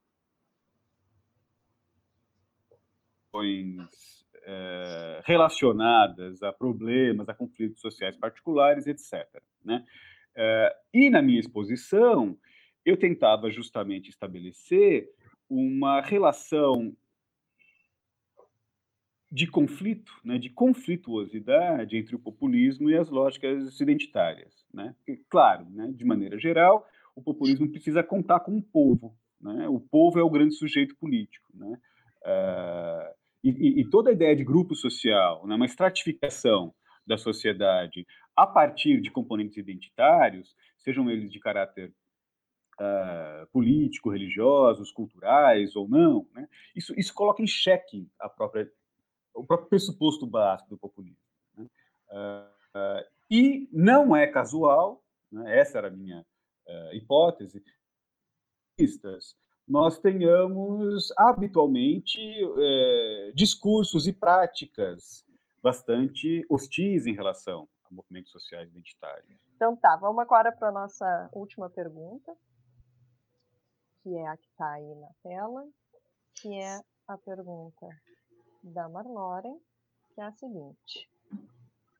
é, 4.43 5.21
relacionadas 5.25 6.41
a 6.41 6.51
problemas, 6.51 7.27
a 7.29 7.33
conflitos 7.33 7.81
sociais 7.81 8.15
particulares, 8.15 8.87
etc. 8.87 9.27
Né? 9.63 9.85
É, 10.33 10.75
e 10.93 11.09
na 11.09 11.21
minha 11.21 11.39
exposição, 11.39 12.35
eu 12.85 12.95
tentava 12.95 13.51
justamente 13.51 14.09
estabelecer 14.09 15.09
uma 15.49 16.01
relação 16.01 16.95
de 19.31 19.45
conflito, 19.45 20.11
né, 20.23 20.37
de 20.37 20.49
conflituosidade 20.49 21.97
entre 21.97 22.15
o 22.15 22.19
populismo 22.19 22.89
e 22.89 22.97
as 22.97 23.09
lógicas 23.09 23.79
identitárias. 23.79 24.65
Né? 24.73 24.95
Claro, 25.29 25.69
né, 25.69 25.91
de 25.93 26.05
maneira 26.05 26.39
geral, 26.39 26.87
o 27.15 27.21
populismo 27.21 27.69
precisa 27.69 28.03
contar 28.03 28.39
com 28.39 28.57
o 28.57 28.61
povo. 28.61 29.15
Né? 29.41 29.67
O 29.67 29.79
povo 29.79 30.19
é 30.19 30.23
o 30.23 30.29
grande 30.29 30.55
sujeito 30.55 30.95
político. 30.95 31.47
Né? 31.53 31.77
Uh, 32.23 33.13
e, 33.43 33.81
e, 33.81 33.89
toda 33.89 34.09
a 34.09 34.13
ideia 34.13 34.35
de 34.35 34.43
grupo 34.43 34.75
social, 34.75 35.45
né, 35.45 35.55
uma 35.55 35.65
estratificação 35.65 36.73
da 37.05 37.17
sociedade 37.17 38.05
a 38.35 38.45
partir 38.45 38.99
de 39.01 39.09
componentes 39.09 39.57
identitários, 39.57 40.55
sejam 40.77 41.09
eles 41.09 41.31
de 41.31 41.39
caráter 41.39 41.93
uh, 42.79 43.47
político, 43.47 44.09
religiosos, 44.09 44.91
culturais 44.91 45.75
ou 45.75 45.87
não, 45.87 46.27
né, 46.33 46.47
isso, 46.75 46.93
isso 46.97 47.13
coloca 47.13 47.41
em 47.41 47.47
xeque 47.47 48.09
a 48.19 48.29
própria, 48.29 48.71
o 49.33 49.43
próprio 49.43 49.69
pressuposto 49.69 50.25
básico 50.25 50.69
do 50.69 50.77
populismo. 50.77 51.17
Né? 51.55 51.67
Uh, 52.09 52.77
uh, 52.77 53.05
e 53.29 53.67
não 53.71 54.15
é 54.15 54.27
casual, 54.27 55.03
né, 55.31 55.59
essa 55.59 55.77
era 55.77 55.87
a 55.87 55.91
minha 55.91 56.25
hipótese, 56.91 57.63
nós 59.65 59.97
tenhamos 59.99 61.13
habitualmente 61.17 62.19
discursos 63.33 64.05
e 64.05 64.11
práticas 64.11 65.25
bastante 65.63 66.45
hostis 66.49 67.05
em 67.05 67.13
relação 67.13 67.69
a 67.85 67.93
movimentos 67.93 68.33
sociais 68.33 68.69
identitários. 68.69 69.39
Então 69.55 69.75
tá, 69.77 69.95
vamos 69.95 70.19
agora 70.19 70.51
para 70.51 70.67
a 70.67 70.71
nossa 70.71 71.29
última 71.31 71.69
pergunta, 71.69 72.35
que 74.07 74.15
é 74.15 74.25
a 74.25 74.37
que 74.37 74.47
está 74.47 74.71
aí 74.71 74.95
na 74.95 75.09
tela, 75.21 75.67
que 76.35 76.53
é 76.53 76.81
a 77.09 77.17
pergunta 77.17 77.89
da 78.63 78.87
Marloren, 78.87 79.59
que 80.13 80.21
é 80.21 80.23
a 80.23 80.31
seguinte. 80.31 81.09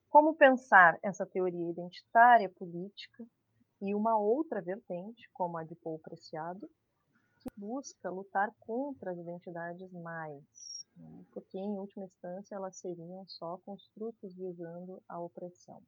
Como 0.08 0.34
pensar 0.34 0.98
essa 1.02 1.26
teoria 1.26 1.68
identitária 1.68 2.48
política 2.48 3.26
e 3.82 3.94
uma 3.94 4.16
outra 4.16 4.62
vertente, 4.62 5.28
como 5.34 5.58
a 5.58 5.64
de 5.64 5.74
Paul 5.74 5.98
Preciado, 5.98 6.66
que 7.40 7.48
busca 7.54 8.08
lutar 8.08 8.50
contra 8.60 9.10
as 9.10 9.18
identidades 9.18 9.92
mais, 9.92 10.86
né? 10.96 11.24
porque 11.30 11.58
em 11.58 11.78
última 11.78 12.06
instância 12.06 12.54
elas 12.54 12.76
seriam 12.78 13.26
só 13.28 13.58
construtos 13.58 14.34
visando 14.34 15.02
a 15.06 15.20
opressão. 15.20 15.82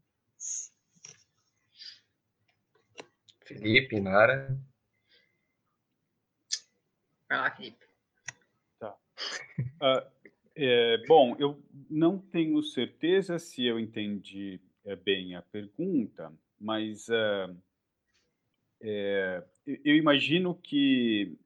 Felipe, 3.46 3.98
Nara. 4.00 4.60
Vai 7.30 7.38
lá, 7.38 7.50
Felipe. 7.52 7.86
Tá. 8.80 8.98
Uh, 9.80 10.30
é, 10.56 10.98
bom, 11.06 11.36
eu 11.38 11.62
não 11.88 12.18
tenho 12.18 12.60
certeza 12.60 13.38
se 13.38 13.64
eu 13.64 13.78
entendi 13.78 14.60
é, 14.84 14.96
bem 14.96 15.36
a 15.36 15.42
pergunta, 15.42 16.32
mas 16.58 17.06
uh, 17.08 17.56
é, 18.82 19.44
eu 19.64 19.94
imagino 19.94 20.56
que 20.56 21.38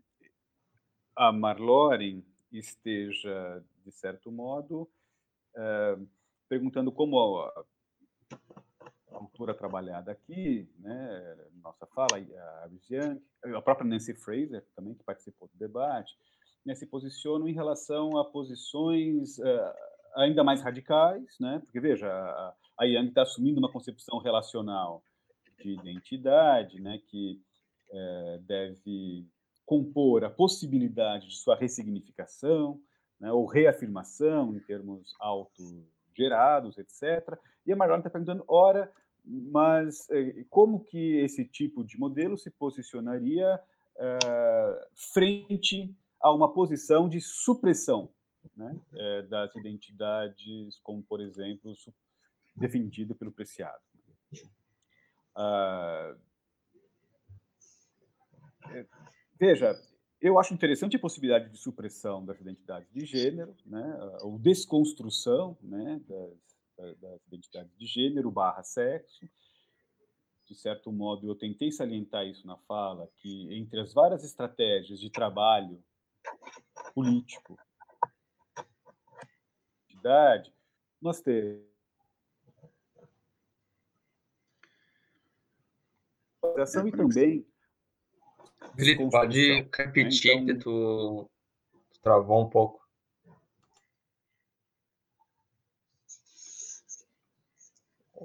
a 1.15 1.31
Marloren 1.31 2.25
esteja, 2.51 3.63
de 3.85 3.93
certo 3.93 4.33
modo, 4.33 4.91
é, 5.55 5.99
perguntando 6.49 6.91
como 6.91 7.41
a, 7.41 7.65
a 9.15 9.19
autora 9.19 9.55
trabalhada 9.55 10.13
aqui, 10.13 10.69
né, 10.79 11.37
nossa 11.63 11.87
fala, 11.87 12.19
a 12.63 12.67
Viviane, 12.69 13.21
a 13.57 13.63
própria 13.63 13.87
Nancy 13.87 14.15
Fraser, 14.15 14.65
também, 14.75 14.95
que 14.95 15.05
participou 15.05 15.49
do 15.49 15.59
debate, 15.59 16.13
né, 16.65 16.75
se 16.75 16.87
posicionam 16.87 17.49
em 17.49 17.53
relação 17.53 18.17
a 18.17 18.25
posições 18.25 19.39
uh, 19.39 19.75
ainda 20.17 20.43
mais 20.43 20.63
radicais, 20.63 21.37
né, 21.41 21.61
porque, 21.65 21.81
veja, 21.81 22.09
a, 22.09 22.55
a 22.79 22.85
Young 22.85 23.09
está 23.09 23.23
assumindo 23.23 23.59
uma 23.59 23.71
concepção 23.71 24.19
relacional 24.19 25.03
de 25.63 25.73
identidade, 25.73 26.81
né, 26.81 27.01
que 27.09 27.41
é, 27.91 28.39
deve 28.43 29.27
compor 29.65 30.25
a 30.25 30.31
possibilidade 30.31 31.29
de 31.29 31.37
sua 31.37 31.57
ressignificação, 31.57 32.81
né, 33.19 33.33
ou 33.33 33.47
reafirmação 33.47 34.55
em 34.55 34.61
termos 34.61 35.15
autogerados, 35.19 36.77
etc. 36.79 37.39
E 37.67 37.73
a 37.73 37.77
Marlon 37.77 37.99
está 37.99 38.11
perguntando, 38.11 38.45
ora, 38.47 38.93
mas 39.25 40.09
é, 40.11 40.45
como 40.51 40.85
que 40.85 41.17
esse 41.19 41.45
tipo 41.45 41.83
de 41.83 41.99
modelo 41.99 42.37
se 42.37 42.51
posicionaria 42.51 43.61
é, 43.97 44.89
frente 44.95 45.95
a 46.21 46.33
uma 46.33 46.53
posição 46.53 47.09
de 47.09 47.21
supressão 47.21 48.11
né, 48.57 48.79
é, 48.95 49.23
das 49.23 49.55
identidades, 49.57 50.79
como, 50.83 51.03
por 51.03 51.21
exemplo, 51.21 51.75
defendido 52.55 53.15
pelo 53.15 53.33
Preciado. 53.33 53.83
Uh, 55.37 56.17
veja, 59.39 59.75
eu 60.21 60.39
acho 60.39 60.55
interessante 60.55 60.97
a 60.97 61.01
possibilidade 61.01 61.51
de 61.51 61.59
supressão 61.59 62.25
das 62.25 62.41
identidades 62.41 62.89
de 62.93 63.05
gênero, 63.05 63.55
né, 63.67 63.99
ou 64.23 64.39
desconstrução 64.39 65.57
né, 65.61 66.01
das, 66.07 66.44
das 67.01 67.27
identidades 67.27 67.77
de 67.77 67.87
gênero 67.87 68.31
barra 68.31 68.63
sexo. 68.63 69.29
De 70.47 70.55
certo 70.55 70.93
modo, 70.93 71.27
eu 71.27 71.35
tentei 71.35 71.73
salientar 71.73 72.27
isso 72.27 72.47
na 72.47 72.59
fala, 72.59 73.09
que 73.17 73.55
entre 73.55 73.81
as 73.81 73.95
várias 73.95 74.23
estratégias 74.25 75.01
de 75.01 75.09
trabalho 75.09 75.83
político, 76.95 77.59
identidade, 79.89 80.53
nós 81.01 81.21
temos 81.23 81.65
e 86.87 86.91
também 86.93 87.47
Felipe, 88.77 89.11
pode 89.11 89.69
repetir 89.77 90.37
né? 90.37 90.43
então... 90.43 90.47
que 90.47 90.55
tu, 90.63 91.31
tu 91.93 92.01
travou 92.01 92.43
um 92.43 92.51
pouco. 92.51 92.84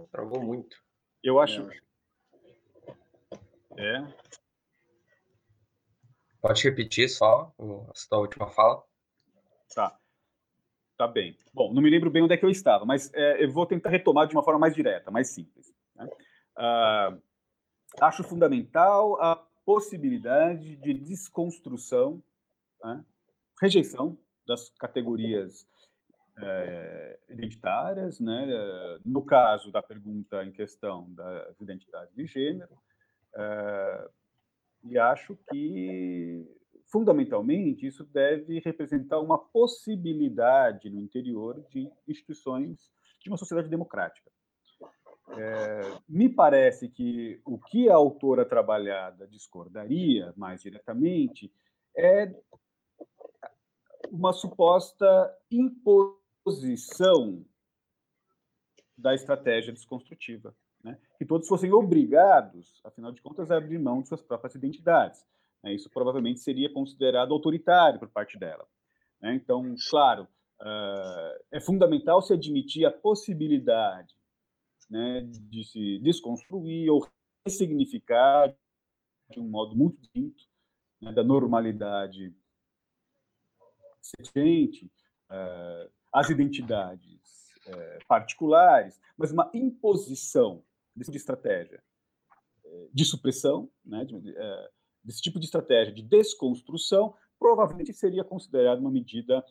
Travou 0.07 0.41
muito. 0.41 0.77
Eu 1.23 1.39
acho. 1.39 1.69
É. 3.77 3.97
é. 3.97 4.13
Pode 6.41 6.63
repetir 6.63 7.09
só 7.09 7.53
a 8.11 8.17
última 8.17 8.49
fala? 8.49 8.83
Tá. 9.73 9.99
Tá 10.97 11.07
bem. 11.07 11.37
Bom, 11.53 11.73
não 11.73 11.81
me 11.81 11.89
lembro 11.89 12.09
bem 12.09 12.23
onde 12.23 12.33
é 12.33 12.37
que 12.37 12.45
eu 12.45 12.49
estava, 12.49 12.85
mas 12.85 13.13
é, 13.13 13.43
eu 13.43 13.51
vou 13.51 13.65
tentar 13.65 13.89
retomar 13.89 14.27
de 14.27 14.35
uma 14.35 14.43
forma 14.43 14.59
mais 14.59 14.75
direta, 14.75 15.11
mais 15.11 15.29
simples. 15.29 15.73
Né? 15.95 16.09
Uh, 16.57 17.21
acho 18.01 18.23
fundamental 18.23 19.21
a 19.21 19.35
possibilidade 19.65 20.75
de 20.77 20.93
desconstrução, 20.93 22.23
né, 22.83 23.05
rejeição 23.61 24.17
das 24.47 24.69
categorias 24.71 25.67
identitárias, 27.29 28.19
né? 28.19 28.47
no 29.05 29.23
caso 29.23 29.71
da 29.71 29.81
pergunta 29.81 30.43
em 30.43 30.51
questão 30.51 31.11
das 31.13 31.59
identidades 31.61 32.13
de 32.15 32.25
gênero, 32.25 32.77
é, 33.35 34.09
e 34.83 34.97
acho 34.97 35.37
que, 35.49 36.45
fundamentalmente, 36.85 37.85
isso 37.85 38.03
deve 38.05 38.59
representar 38.59 39.19
uma 39.19 39.37
possibilidade 39.37 40.89
no 40.89 40.99
interior 40.99 41.63
de 41.69 41.91
instituições 42.07 42.91
de 43.21 43.29
uma 43.29 43.37
sociedade 43.37 43.69
democrática. 43.69 44.29
É, 45.31 45.81
me 46.07 46.27
parece 46.27 46.89
que 46.89 47.39
o 47.45 47.59
que 47.59 47.87
a 47.87 47.95
autora 47.95 48.45
trabalhada 48.45 49.27
discordaria 49.27 50.33
mais 50.35 50.63
diretamente 50.63 51.53
é 51.95 52.33
uma 54.09 54.33
suposta 54.33 55.37
imposição 55.51 56.18
da 58.97 59.13
estratégia 59.13 59.73
desconstrutiva, 59.73 60.55
né? 60.83 60.97
que 61.17 61.25
todos 61.25 61.47
fossem 61.47 61.71
obrigados, 61.71 62.81
afinal 62.83 63.11
de 63.11 63.21
contas, 63.21 63.49
a 63.49 63.57
abrir 63.57 63.79
mão 63.79 64.01
de 64.01 64.07
suas 64.07 64.21
próprias 64.21 64.55
identidades. 64.55 65.25
Né? 65.63 65.73
Isso 65.73 65.89
provavelmente 65.89 66.39
seria 66.39 66.71
considerado 66.71 67.33
autoritário 67.33 67.99
por 67.99 68.09
parte 68.09 68.37
dela. 68.37 68.67
Né? 69.21 69.35
Então, 69.35 69.75
claro, 69.89 70.23
uh, 70.61 71.43
é 71.51 71.61
fundamental 71.61 72.21
se 72.21 72.33
admitir 72.33 72.85
a 72.85 72.91
possibilidade 72.91 74.15
né, 74.89 75.21
de 75.21 75.63
se 75.63 75.99
desconstruir 75.99 76.89
ou 76.89 77.07
ressignificar 77.45 78.53
de 79.29 79.39
um 79.39 79.47
modo 79.47 79.75
muito 79.75 79.99
distinto 79.99 80.43
né, 81.01 81.11
da 81.13 81.23
normalidade 81.23 82.33
existente, 84.01 84.91
uh, 85.29 85.98
as 86.11 86.29
identidades 86.29 87.53
uh, 87.67 88.05
particulares, 88.07 88.99
mas 89.17 89.31
uma 89.31 89.49
imposição 89.53 90.63
desse 90.95 91.11
tipo 91.11 91.17
de 91.17 91.17
estratégia 91.17 91.83
uh, 92.65 92.89
de 92.93 93.05
supressão, 93.05 93.69
né, 93.85 94.05
de, 94.05 94.35
desse 95.03 95.21
tipo 95.21 95.39
de 95.39 95.45
estratégia 95.45 95.93
de 95.93 96.01
desconstrução, 96.01 97.15
provavelmente 97.37 97.93
seria 97.93 98.23
considerada 98.23 98.81
uma 98.81 98.91
medida 98.91 99.43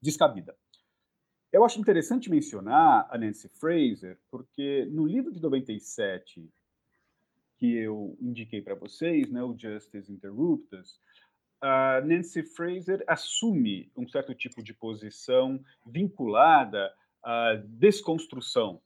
descabida. 0.00 0.56
Eu 1.52 1.64
acho 1.64 1.78
interessante 1.78 2.28
mencionar 2.28 3.06
a 3.08 3.16
Nancy 3.16 3.48
Fraser, 3.48 4.18
porque 4.28 4.86
no 4.90 5.06
livro 5.06 5.30
de 5.30 5.40
97 5.40 6.50
que 7.62 7.76
eu 7.76 8.16
indiquei 8.20 8.60
para 8.60 8.74
vocês, 8.74 9.30
né, 9.30 9.40
o 9.40 9.56
Justice 9.56 10.10
Interruptus, 10.10 10.98
a 11.62 12.00
Nancy 12.00 12.42
Fraser 12.42 13.04
assume 13.06 13.90
um 13.96 14.08
certo 14.08 14.34
tipo 14.34 14.62
de 14.62 14.74
posição 14.74 15.64
vinculada 15.86 16.92
à 17.22 17.54
desconstrução 17.64 18.80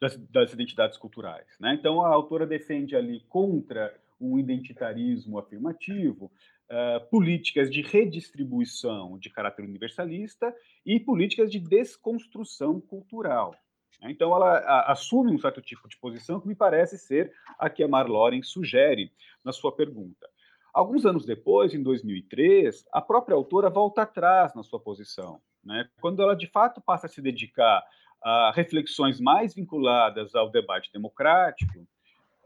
das, 0.00 0.16
das 0.16 0.52
identidades 0.52 0.96
culturais. 0.96 1.46
Né? 1.58 1.74
Então, 1.74 2.02
a 2.02 2.08
autora 2.08 2.46
defende 2.46 2.94
ali 2.94 3.20
contra 3.28 3.92
um 4.20 4.38
identitarismo 4.38 5.38
afirmativo, 5.38 6.30
uh, 6.70 7.04
políticas 7.10 7.70
de 7.70 7.82
redistribuição 7.82 9.18
de 9.18 9.30
caráter 9.30 9.64
universalista 9.64 10.54
e 10.86 11.00
políticas 11.00 11.50
de 11.50 11.58
desconstrução 11.58 12.80
cultural. 12.80 13.54
Né? 14.00 14.10
Então, 14.10 14.34
ela 14.34 14.58
a, 14.58 14.92
assume 14.92 15.32
um 15.32 15.38
certo 15.38 15.60
tipo 15.60 15.88
de 15.88 15.96
posição 15.96 16.40
que 16.40 16.48
me 16.48 16.54
parece 16.54 16.98
ser 16.98 17.32
a 17.58 17.68
que 17.68 17.82
a 17.82 17.88
Marloren 17.88 18.42
sugere 18.42 19.12
na 19.44 19.52
sua 19.52 19.74
pergunta. 19.74 20.28
Alguns 20.72 21.04
anos 21.04 21.26
depois, 21.26 21.74
em 21.74 21.82
2003, 21.82 22.86
a 22.92 23.00
própria 23.00 23.34
autora 23.34 23.68
volta 23.68 24.02
atrás 24.02 24.54
na 24.54 24.62
sua 24.62 24.78
posição, 24.78 25.40
né? 25.64 25.88
quando 26.00 26.22
ela 26.22 26.36
de 26.36 26.46
fato 26.46 26.80
passa 26.80 27.06
a 27.06 27.08
se 27.08 27.20
dedicar 27.20 27.84
a 28.22 28.52
reflexões 28.54 29.20
mais 29.20 29.54
vinculadas 29.54 30.34
ao 30.34 30.50
debate 30.50 30.92
democrático, 30.92 31.86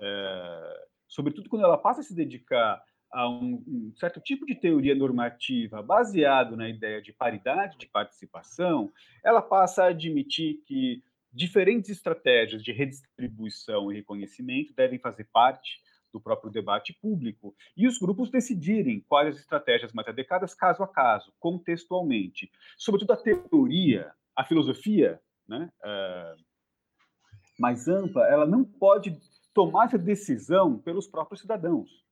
é, 0.01 0.87
sobretudo 1.07 1.49
quando 1.49 1.65
ela 1.65 1.77
passa 1.77 2.01
a 2.01 2.05
se 2.05 2.15
dedicar 2.15 2.83
a 3.13 3.29
um, 3.29 3.63
um, 3.67 3.93
certo 3.97 4.21
tipo 4.21 4.45
de 4.45 4.55
teoria 4.55 4.95
normativa 4.95 5.81
baseado 5.83 6.57
na 6.57 6.69
ideia 6.69 7.01
de 7.01 7.13
paridade 7.13 7.79
de 7.79 7.87
participação, 7.87 8.93
ela 9.23 9.41
passa 9.41 9.85
a 9.85 9.89
admitir 9.89 10.63
que 10.67 11.03
diferentes 11.35 11.91
estratégias 11.91 12.63
de 12.63 12.73
redistribuição 12.73 13.91
e 13.91 13.97
reconhecimento 13.97 14.73
devem 14.73 14.99
fazer 14.99 15.25
parte 15.33 15.83
do 16.13 16.21
próprio 16.21 16.51
debate 16.51 16.93
público 16.93 17.55
e 17.77 17.89
os 17.89 17.99
grupos 17.99 18.31
decidirem 18.31 19.05
quais 19.09 19.35
as 19.35 19.41
estratégias 19.41 19.93
mais 19.93 20.07
adequadas 20.07 20.55
caso 20.55 20.83
a 20.85 20.87
caso, 20.87 21.33
contextualmente. 21.41 22.53
Sobretudo 22.79 23.13
a 23.13 23.17
teoria, 23.17 24.13
a 24.37 24.45
filosofia, 24.45 25.21
né, 25.49 25.69
uh, 25.83 26.45
mais 27.59 27.89
ampla, 27.89 28.27
ela 28.29 28.47
não 28.47 28.65
pode 28.65 29.19
tomar 29.53 29.87
essa 29.87 29.99
decisão 29.99 30.79
pelos 30.79 31.09
próprios 31.09 31.41
cidadãos. 31.41 32.05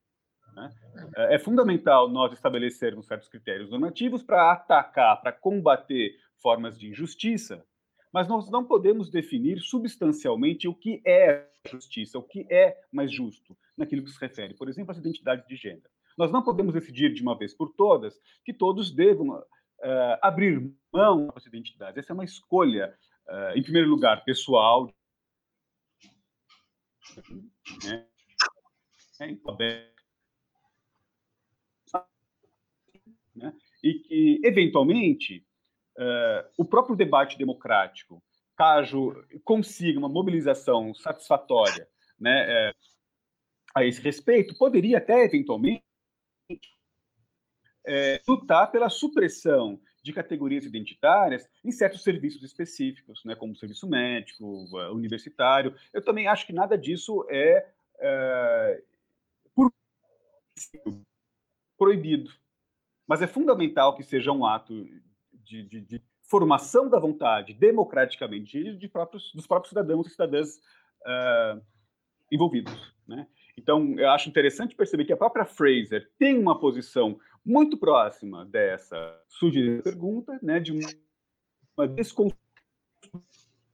Né? 0.53 0.69
É, 1.15 1.35
é 1.35 1.39
fundamental 1.39 2.09
nós 2.09 2.33
estabelecermos 2.33 3.07
certos 3.07 3.29
critérios 3.29 3.69
normativos 3.69 4.21
para 4.21 4.51
atacar, 4.51 5.21
para 5.21 5.31
combater 5.31 6.17
formas 6.41 6.77
de 6.77 6.89
injustiça, 6.89 7.65
mas 8.13 8.27
nós 8.27 8.49
não 8.51 8.63
podemos 8.63 9.09
definir 9.09 9.59
substancialmente 9.59 10.67
o 10.67 10.75
que 10.75 11.01
é 11.05 11.49
justiça, 11.67 12.19
o 12.19 12.23
que 12.23 12.45
é 12.49 12.79
mais 12.91 13.11
justo 13.11 13.57
naquilo 13.75 14.03
que 14.03 14.11
se 14.11 14.19
refere, 14.19 14.53
por 14.53 14.69
exemplo, 14.69 14.91
às 14.91 14.99
identidades 14.99 15.47
de 15.47 15.55
gênero. 15.55 15.89
Nós 16.15 16.31
não 16.31 16.43
podemos 16.43 16.73
decidir 16.75 17.11
de 17.11 17.23
uma 17.23 17.35
vez 17.35 17.55
por 17.55 17.73
todas 17.73 18.21
que 18.45 18.53
todos 18.53 18.91
devam 18.91 19.29
uh, 19.29 19.43
abrir 20.21 20.71
mão 20.93 21.27
das 21.33 21.45
identidades. 21.47 21.97
Essa 21.97 22.13
é 22.13 22.15
uma 22.15 22.23
escolha, 22.23 22.95
uh, 23.27 23.57
em 23.57 23.63
primeiro 23.63 23.89
lugar, 23.89 24.23
pessoal, 24.23 24.93
né? 27.83 28.07
né? 33.35 33.53
E 33.83 33.93
que, 33.95 34.39
eventualmente, 34.43 35.45
uh, 35.97 36.49
o 36.57 36.65
próprio 36.65 36.95
debate 36.95 37.37
democrático, 37.37 38.23
caso 38.55 39.13
consiga 39.43 39.99
uma 39.99 40.09
mobilização 40.09 40.93
satisfatória 40.93 41.87
né, 42.19 42.69
uh, 42.69 42.75
a 43.75 43.83
esse 43.83 44.01
respeito, 44.01 44.57
poderia 44.57 44.97
até, 44.97 45.23
eventualmente, 45.25 45.83
uh, 46.51 48.19
lutar 48.27 48.71
pela 48.71 48.89
supressão 48.89 49.79
de 50.03 50.11
categorias 50.11 50.65
identitárias 50.65 51.49
em 51.63 51.71
certos 51.71 52.03
serviços 52.03 52.43
específicos, 52.43 53.23
né, 53.23 53.35
como 53.35 53.55
serviço 53.55 53.87
médico, 53.87 54.65
universitário. 54.91 55.75
Eu 55.93 56.03
também 56.03 56.27
acho 56.27 56.45
que 56.45 56.51
nada 56.51 56.77
disso 56.77 57.25
é, 57.29 57.71
é 57.99 58.83
por 59.55 59.71
proibido, 61.77 62.29
mas 63.07 63.21
é 63.21 63.27
fundamental 63.27 63.95
que 63.95 64.03
seja 64.03 64.31
um 64.31 64.45
ato 64.45 64.85
de, 65.43 65.63
de, 65.63 65.81
de 65.81 66.01
formação 66.23 66.89
da 66.89 66.99
vontade 66.99 67.53
democraticamente 67.53 68.75
de 68.75 68.87
próprios, 68.87 69.31
dos 69.33 69.45
próprios 69.45 69.69
cidadãos 69.69 70.07
e 70.07 70.11
cidadãs 70.11 70.57
uh, 71.05 71.61
envolvidos. 72.31 72.93
Né? 73.07 73.27
Então, 73.57 73.97
eu 73.99 74.09
acho 74.09 74.29
interessante 74.29 74.75
perceber 74.75 75.05
que 75.05 75.13
a 75.13 75.17
própria 75.17 75.45
Fraser 75.45 76.09
tem 76.17 76.39
uma 76.39 76.59
posição 76.59 77.19
muito 77.45 77.77
próxima 77.77 78.45
dessa 78.45 78.97
sugerida 79.27 79.83
pergunta, 79.83 80.39
né, 80.41 80.59
de 80.59 80.71
uma 80.71 81.87
desconstrução 81.87 82.39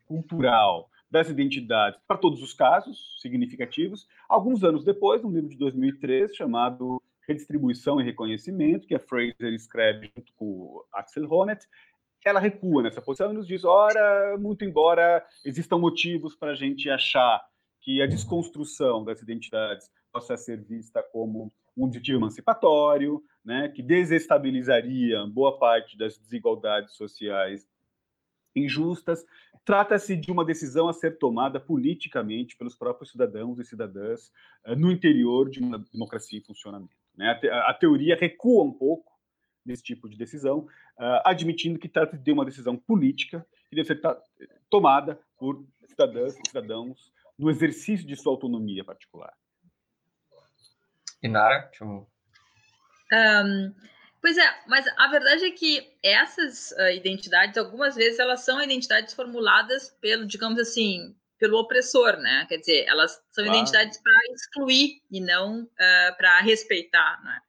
cultural 0.05 0.89
das 1.09 1.29
identidades 1.29 1.99
para 2.07 2.17
todos 2.17 2.41
os 2.41 2.53
casos 2.53 3.17
significativos. 3.21 4.07
Alguns 4.27 4.63
anos 4.63 4.83
depois, 4.83 5.23
um 5.23 5.31
livro 5.31 5.49
de 5.49 5.57
2003 5.57 6.35
chamado 6.35 7.01
Redistribuição 7.29 8.01
e 8.01 8.03
Reconhecimento, 8.03 8.87
que 8.87 8.95
a 8.95 8.99
Fraser 8.99 9.53
escreve 9.53 10.11
junto 10.15 10.33
com 10.33 10.83
Axel 10.91 11.31
Honneth, 11.31 11.67
ela 12.25 12.39
recua 12.39 12.83
nessa 12.83 13.01
posição 13.01 13.31
e 13.31 13.35
nos 13.35 13.47
diz: 13.47 13.63
ora, 13.63 14.37
muito 14.37 14.65
embora 14.65 15.25
existam 15.45 15.77
motivos 15.77 16.35
para 16.35 16.51
a 16.51 16.55
gente 16.55 16.89
achar 16.89 17.41
que 17.81 18.01
a 18.01 18.07
desconstrução 18.07 19.03
das 19.03 19.21
identidades 19.21 19.89
possa 20.11 20.35
ser 20.35 20.61
vista 20.61 21.01
como 21.01 21.51
um 21.77 21.85
objetivo 21.85 22.17
emancipatório, 22.19 23.23
né, 23.45 23.69
que 23.69 23.81
desestabilizaria 23.81 25.25
boa 25.27 25.57
parte 25.57 25.97
das 25.97 26.17
desigualdades 26.17 26.95
sociais 26.95 27.65
injustas. 28.55 29.23
Trata-se 29.63 30.15
de 30.15 30.31
uma 30.31 30.43
decisão 30.43 30.89
a 30.89 30.93
ser 30.93 31.17
tomada 31.19 31.59
politicamente 31.59 32.57
pelos 32.57 32.75
próprios 32.75 33.11
cidadãos 33.11 33.59
e 33.59 33.63
cidadãs 33.63 34.31
uh, 34.65 34.75
no 34.75 34.91
interior 34.91 35.49
de 35.49 35.59
uma 35.59 35.79
democracia 35.93 36.39
em 36.39 36.43
funcionamento. 36.43 36.98
Né? 37.19 37.31
A, 37.31 37.35
te 37.35 37.49
a, 37.49 37.73
teoria 37.73 38.15
recua 38.15 38.63
um 38.63 38.71
pouco 38.71 39.11
desse 39.65 39.83
tipo 39.83 40.07
de 40.07 40.17
decisão, 40.17 40.59
uh, 40.97 41.21
admitindo 41.25 41.77
que 41.77 41.89
trata 41.89 42.17
de 42.17 42.31
uma 42.31 42.45
decisão 42.45 42.77
política 42.77 43.45
que 43.69 43.75
deve 43.75 43.87
ser 43.87 44.01
tomada 44.69 45.19
por 45.37 45.67
cidadãs 45.85 46.33
e 46.39 46.47
cidadãos 46.47 47.11
no 47.37 47.49
exercício 47.49 48.07
de 48.07 48.15
sua 48.15 48.31
autonomia 48.31 48.85
particular. 48.85 49.33
Inara, 51.21 51.67
deixa 51.67 51.83
eu 51.83 52.07
Um, 53.11 53.75
pois 54.21 54.37
é, 54.37 54.63
mas 54.65 54.87
a 54.97 55.07
verdade 55.09 55.43
é 55.43 55.51
que 55.51 55.91
essas 56.01 56.71
uh, 56.71 56.89
identidades, 56.95 57.57
algumas 57.57 57.97
vezes, 57.97 58.17
elas 58.17 58.45
são 58.45 58.63
identidades 58.63 59.13
formuladas 59.13 59.89
pelo, 59.99 60.25
digamos 60.25 60.57
assim, 60.57 61.13
pelo 61.39 61.57
opressor, 61.57 62.17
né? 62.17 62.45
Quer 62.47 62.57
dizer, 62.57 62.85
elas 62.85 63.13
são 63.31 63.43
claro. 63.43 63.57
identidades 63.57 63.97
para 64.01 64.13
excluir 64.33 65.01
e 65.09 65.21
não 65.21 65.63
uh, 65.63 66.17
para 66.17 66.39
respeitar, 66.41 67.19
né? 67.23 67.39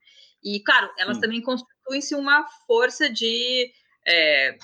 E, 0.43 0.61
claro, 0.61 0.91
elas 0.97 1.16
Sim. 1.16 1.22
também 1.22 1.43
constituem-se 1.43 2.14
uma 2.14 2.47
força 2.66 3.11
de. 3.11 3.72
É, 4.07 4.57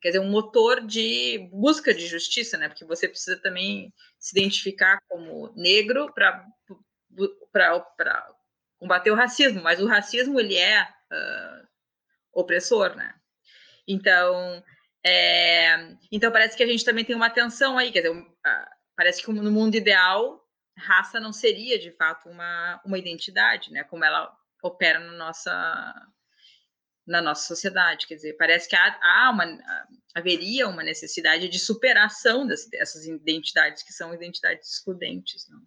quer 0.00 0.08
dizer, 0.08 0.20
um 0.20 0.30
motor 0.30 0.80
de 0.86 1.48
busca 1.50 1.92
de 1.92 2.06
justiça, 2.06 2.56
né? 2.56 2.68
Porque 2.68 2.84
você 2.84 3.08
precisa 3.08 3.36
também 3.36 3.92
se 4.18 4.38
identificar 4.38 5.00
como 5.08 5.52
negro 5.56 6.12
para 6.14 6.44
combater 8.78 9.10
o 9.10 9.16
racismo, 9.16 9.62
mas 9.62 9.80
o 9.80 9.86
racismo 9.86 10.38
ele 10.38 10.56
é 10.56 10.82
uh, 10.82 11.66
opressor, 12.32 12.94
né? 12.94 13.14
Então, 13.88 14.62
é, 15.06 15.96
então 16.10 16.32
parece 16.32 16.56
que 16.56 16.62
a 16.62 16.66
gente 16.66 16.84
também 16.84 17.04
tem 17.04 17.14
uma 17.14 17.30
tensão 17.30 17.78
aí, 17.78 17.92
quer 17.92 18.02
dizer, 18.02 18.26
parece 18.96 19.22
que 19.22 19.32
no 19.32 19.52
mundo 19.52 19.76
ideal 19.76 20.44
raça 20.76 21.20
não 21.20 21.32
seria 21.32 21.78
de 21.78 21.90
fato 21.92 22.28
uma, 22.28 22.80
uma 22.84 22.98
identidade, 22.98 23.72
né? 23.72 23.84
Como 23.84 24.04
ela 24.04 24.36
opera 24.62 24.98
na 24.98 25.12
nossa 25.12 26.12
na 27.06 27.22
nossa 27.22 27.46
sociedade, 27.46 28.04
quer 28.08 28.16
dizer, 28.16 28.32
parece 28.32 28.68
que 28.68 28.74
há, 28.74 28.98
há 29.00 29.30
uma 29.30 29.46
haveria 30.12 30.66
uma 30.66 30.82
necessidade 30.82 31.48
de 31.48 31.58
superação 31.60 32.44
dessas 32.44 33.06
identidades 33.06 33.84
que 33.84 33.92
são 33.92 34.12
identidades 34.12 34.72
excludentes, 34.72 35.48
não? 35.48 35.62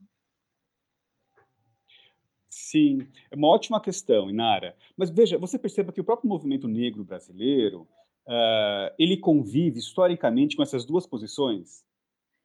Sim, 2.49 3.07
é 3.31 3.35
uma 3.37 3.47
ótima 3.47 3.81
questão, 3.81 4.29
Inara. 4.29 4.75
Mas 4.97 5.09
veja, 5.09 5.37
você 5.37 5.57
perceba 5.57 5.93
que 5.93 6.01
o 6.01 6.03
próprio 6.03 6.27
movimento 6.27 6.67
negro 6.67 7.05
brasileiro, 7.05 7.87
uh, 8.29 8.93
ele 8.99 9.17
convive 9.17 9.79
historicamente 9.79 10.55
com 10.55 10.61
essas 10.61 10.85
duas 10.85 11.07
posições, 11.07 11.83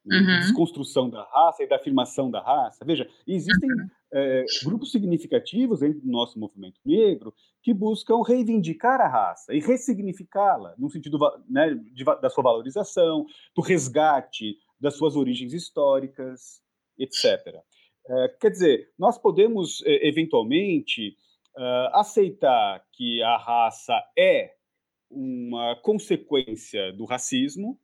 uhum. 0.07 0.41
desconstrução 0.41 1.11
da 1.11 1.23
raça 1.25 1.63
e 1.63 1.69
da 1.69 1.77
afirmação 1.77 2.31
da 2.31 2.41
raça. 2.41 2.85
Veja, 2.85 3.09
existem 3.27 3.71
uhum. 3.71 3.89
é, 4.13 4.45
grupos 4.65 4.91
significativos 4.91 5.81
dentro 5.81 6.01
do 6.01 6.11
nosso 6.11 6.39
movimento 6.39 6.81
negro 6.85 7.35
que 7.63 7.75
buscam 7.75 8.23
reivindicar 8.23 9.01
a 9.01 9.09
raça 9.09 9.55
e 9.55 9.61
ressignificá-la, 9.61 10.75
no 10.79 10.91
sentido 10.91 11.19
né, 11.49 11.75
de, 11.93 12.05
da 12.05 12.31
sua 12.31 12.43
valorização, 12.43 13.27
do 13.55 13.63
resgate 13.63 14.57
das 14.81 14.97
suas 14.97 15.17
origens 15.17 15.53
históricas, 15.53 16.61
etc. 16.99 17.63
É, 18.07 18.29
quer 18.41 18.51
dizer, 18.51 18.91
nós 18.99 19.17
podemos, 19.17 19.83
eventualmente, 19.87 21.17
uh, 21.57 21.97
aceitar 21.97 22.85
que 22.93 23.23
a 23.23 23.39
raça 23.39 23.99
é 24.19 24.53
uma 25.15 25.77
consequência 25.77 26.93
do 26.93 27.05
racismo, 27.05 27.79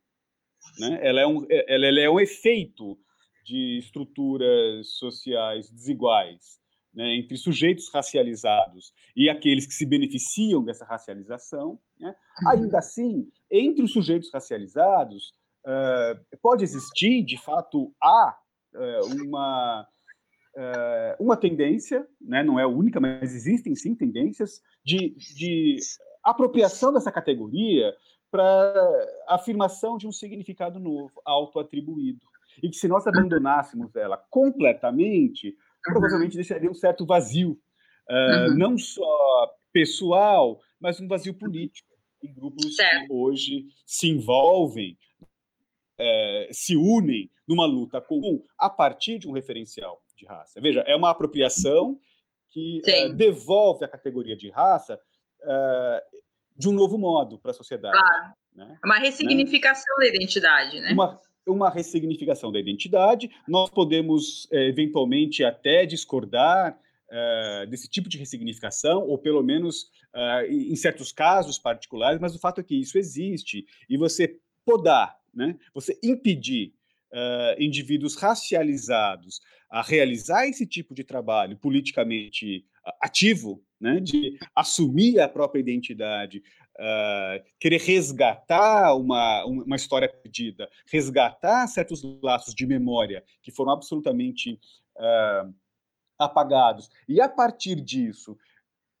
né? 0.77 0.99
ela, 1.01 1.21
é 1.21 1.27
um, 1.27 1.45
ela, 1.49 1.85
ela 1.87 1.99
é 1.99 2.09
um 2.09 2.19
efeito 2.19 2.99
de 3.45 3.79
estruturas 3.79 4.89
sociais 4.89 5.69
desiguais 5.71 6.61
né, 6.93 7.15
entre 7.15 7.37
sujeitos 7.37 7.89
racializados 7.89 8.93
e 9.15 9.29
aqueles 9.29 9.65
que 9.65 9.73
se 9.73 9.85
beneficiam 9.85 10.63
dessa 10.63 10.85
racialização. 10.85 11.79
Né? 11.99 12.13
Uhum. 12.43 12.49
Ainda 12.49 12.79
assim, 12.79 13.31
entre 13.49 13.83
os 13.83 13.93
sujeitos 13.93 14.29
racializados, 14.31 15.33
uh, 15.65 16.37
pode 16.41 16.63
existir, 16.63 17.23
de 17.23 17.41
fato, 17.41 17.93
há 18.01 18.37
uh, 18.75 19.23
uma 19.25 19.87
é, 20.53 21.15
uma 21.17 21.37
tendência, 21.37 22.05
né, 22.19 22.43
não 22.43 22.59
é 22.59 22.63
a 22.63 22.67
única, 22.67 22.99
mas 22.99 23.33
existem 23.33 23.73
sim 23.73 23.95
tendências 23.95 24.61
de, 24.83 25.15
de 25.37 25.77
apropriação 26.23 26.93
dessa 26.93 27.11
categoria 27.11 27.95
para 28.29 28.73
afirmação 29.27 29.97
de 29.97 30.07
um 30.07 30.11
significado 30.11 30.79
novo, 30.79 31.11
autoatribuído. 31.25 32.25
E 32.63 32.69
que 32.69 32.77
se 32.77 32.87
nós 32.87 33.05
abandonássemos 33.05 33.95
ela 33.95 34.17
completamente, 34.29 35.49
uhum. 35.49 35.93
provavelmente 35.93 36.35
deixaria 36.35 36.69
um 36.69 36.73
certo 36.73 37.05
vazio, 37.05 37.51
uh, 38.09 38.49
uhum. 38.49 38.57
não 38.57 38.77
só 38.77 39.51
pessoal, 39.71 40.59
mas 40.79 40.99
um 40.99 41.07
vazio 41.07 41.33
político. 41.33 41.89
Em 42.23 42.33
grupos 42.33 42.75
certo. 42.75 43.07
que 43.07 43.13
hoje 43.13 43.65
se 43.85 44.07
envolvem, 44.07 44.97
uh, 45.99 46.53
se 46.53 46.77
unem 46.77 47.29
numa 47.47 47.65
luta 47.65 47.99
comum 47.99 48.43
a 48.57 48.69
partir 48.69 49.17
de 49.17 49.27
um 49.27 49.31
referencial 49.31 50.01
de 50.15 50.25
raça. 50.25 50.61
Veja, 50.61 50.81
é 50.81 50.95
uma 50.95 51.09
apropriação 51.09 51.99
que 52.49 52.81
uh, 52.85 53.13
devolve 53.13 53.83
a 53.83 53.87
categoria 53.87 54.37
de 54.37 54.49
raça 54.49 54.99
uh, 55.43 56.19
de 56.55 56.69
um 56.69 56.73
novo 56.73 56.97
modo 56.97 57.39
para 57.39 57.51
a 57.51 57.53
sociedade. 57.53 57.97
Claro. 57.97 58.33
Né? 58.55 58.77
Uma 58.83 58.99
ressignificação 58.99 59.97
né? 59.97 60.05
da 60.05 60.15
identidade, 60.15 60.79
né? 60.79 60.91
Uma, 60.91 61.19
uma 61.47 61.69
ressignificação 61.69 62.51
da 62.51 62.59
identidade. 62.59 63.29
Nós 63.47 63.69
podemos, 63.69 64.47
eh, 64.51 64.67
eventualmente, 64.67 65.43
até 65.43 65.85
discordar 65.85 66.77
uh, 67.11 67.67
desse 67.67 67.89
tipo 67.89 68.09
de 68.09 68.17
ressignificação, 68.17 69.07
ou 69.07 69.17
pelo 69.17 69.43
menos 69.43 69.83
uh, 70.15 70.45
em 70.47 70.75
certos 70.75 71.11
casos 71.11 71.57
particulares, 71.57 72.19
mas 72.19 72.35
o 72.35 72.39
fato 72.39 72.61
é 72.61 72.63
que 72.63 72.75
isso 72.75 72.97
existe. 72.97 73.65
E 73.89 73.97
você 73.97 74.37
podar, 74.65 75.17
né? 75.33 75.57
você 75.73 75.97
impedir 76.03 76.73
uh, 77.11 77.61
indivíduos 77.61 78.15
racializados 78.15 79.41
a 79.69 79.81
realizar 79.81 80.47
esse 80.47 80.65
tipo 80.65 80.93
de 80.93 81.03
trabalho 81.03 81.57
politicamente 81.57 82.65
ativo, 83.01 83.63
né, 83.81 83.99
de 83.99 84.37
assumir 84.55 85.19
a 85.19 85.27
própria 85.27 85.59
identidade, 85.59 86.43
uh, 86.77 87.43
querer 87.59 87.81
resgatar 87.81 88.95
uma, 88.95 89.43
uma 89.45 89.75
história 89.75 90.07
perdida, 90.07 90.69
resgatar 90.85 91.67
certos 91.67 92.03
laços 92.21 92.53
de 92.53 92.65
memória 92.65 93.23
que 93.41 93.51
foram 93.51 93.71
absolutamente 93.71 94.59
uh, 94.97 95.53
apagados, 96.19 96.89
e 97.09 97.19
a 97.19 97.27
partir 97.27 97.81
disso 97.81 98.37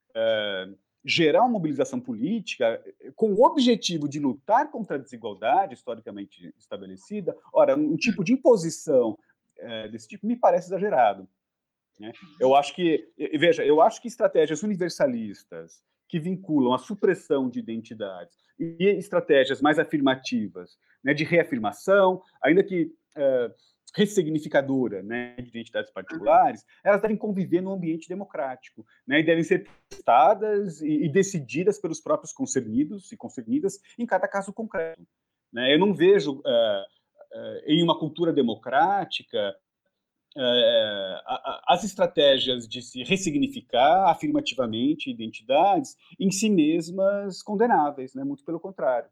uh, 0.09 0.75
gerar 1.03 1.41
uma 1.41 1.49
mobilização 1.49 1.99
política 1.99 2.81
eh, 2.85 3.11
com 3.15 3.33
o 3.33 3.43
objetivo 3.43 4.07
de 4.07 4.19
lutar 4.19 4.69
contra 4.69 4.97
a 4.97 4.99
desigualdade 4.99 5.73
historicamente 5.73 6.53
estabelecida, 6.57 7.35
ora, 7.51 7.75
um 7.75 7.97
tipo 7.97 8.23
de 8.23 8.33
imposição 8.33 9.17
é, 9.57 9.87
desse 9.87 10.07
tipo 10.07 10.27
me 10.27 10.35
parece 10.35 10.67
exagerado. 10.67 11.27
Né? 12.01 12.11
Eu 12.39 12.55
acho 12.55 12.73
que, 12.73 13.07
veja, 13.39 13.63
eu 13.63 13.79
acho 13.79 14.01
que 14.01 14.07
estratégias 14.07 14.63
universalistas 14.63 15.83
que 16.09 16.19
vinculam 16.19 16.73
a 16.73 16.79
supressão 16.79 17.47
de 17.47 17.59
identidades 17.59 18.35
e 18.59 18.85
estratégias 18.87 19.61
mais 19.61 19.77
afirmativas, 19.77 20.77
né, 21.03 21.13
de 21.13 21.23
reafirmação, 21.23 22.21
ainda 22.43 22.63
que 22.63 22.91
é, 23.15 23.51
ressignificadora 23.95 25.03
né, 25.03 25.35
de 25.35 25.49
identidades 25.49 25.91
particulares, 25.91 26.65
elas 26.83 27.01
devem 27.01 27.15
conviver 27.15 27.61
num 27.61 27.71
ambiente 27.71 28.09
democrático 28.09 28.85
né, 29.05 29.19
e 29.19 29.23
devem 29.23 29.43
ser 29.43 29.67
testadas 29.89 30.81
e, 30.81 31.05
e, 31.05 31.09
decididas 31.09 31.79
pelos 31.79 32.01
próprios 32.01 32.33
concernidos 32.33 33.11
e 33.11 33.17
concernidas 33.17 33.79
em 33.97 34.05
cada 34.05 34.27
caso 34.27 34.51
concreto. 34.51 35.05
Né? 35.53 35.73
Eu 35.73 35.79
não 35.79 35.93
vejo 35.93 36.39
uh, 36.39 36.41
uh, 36.41 37.61
em 37.67 37.83
uma 37.83 37.97
cultura 37.97 38.33
democrática 38.33 39.55
uh, 40.37 41.61
as 41.67 41.83
estratégias 41.83 42.67
de 42.67 42.81
se 42.81 43.03
ressignificar 43.03 44.09
afirmativamente 44.09 45.09
identidades 45.09 45.95
em 46.19 46.31
si 46.31 46.49
mesmas 46.49 47.41
condenáveis, 47.41 48.13
né? 48.13 48.23
muito 48.23 48.43
pelo 48.43 48.59
contrário. 48.59 49.09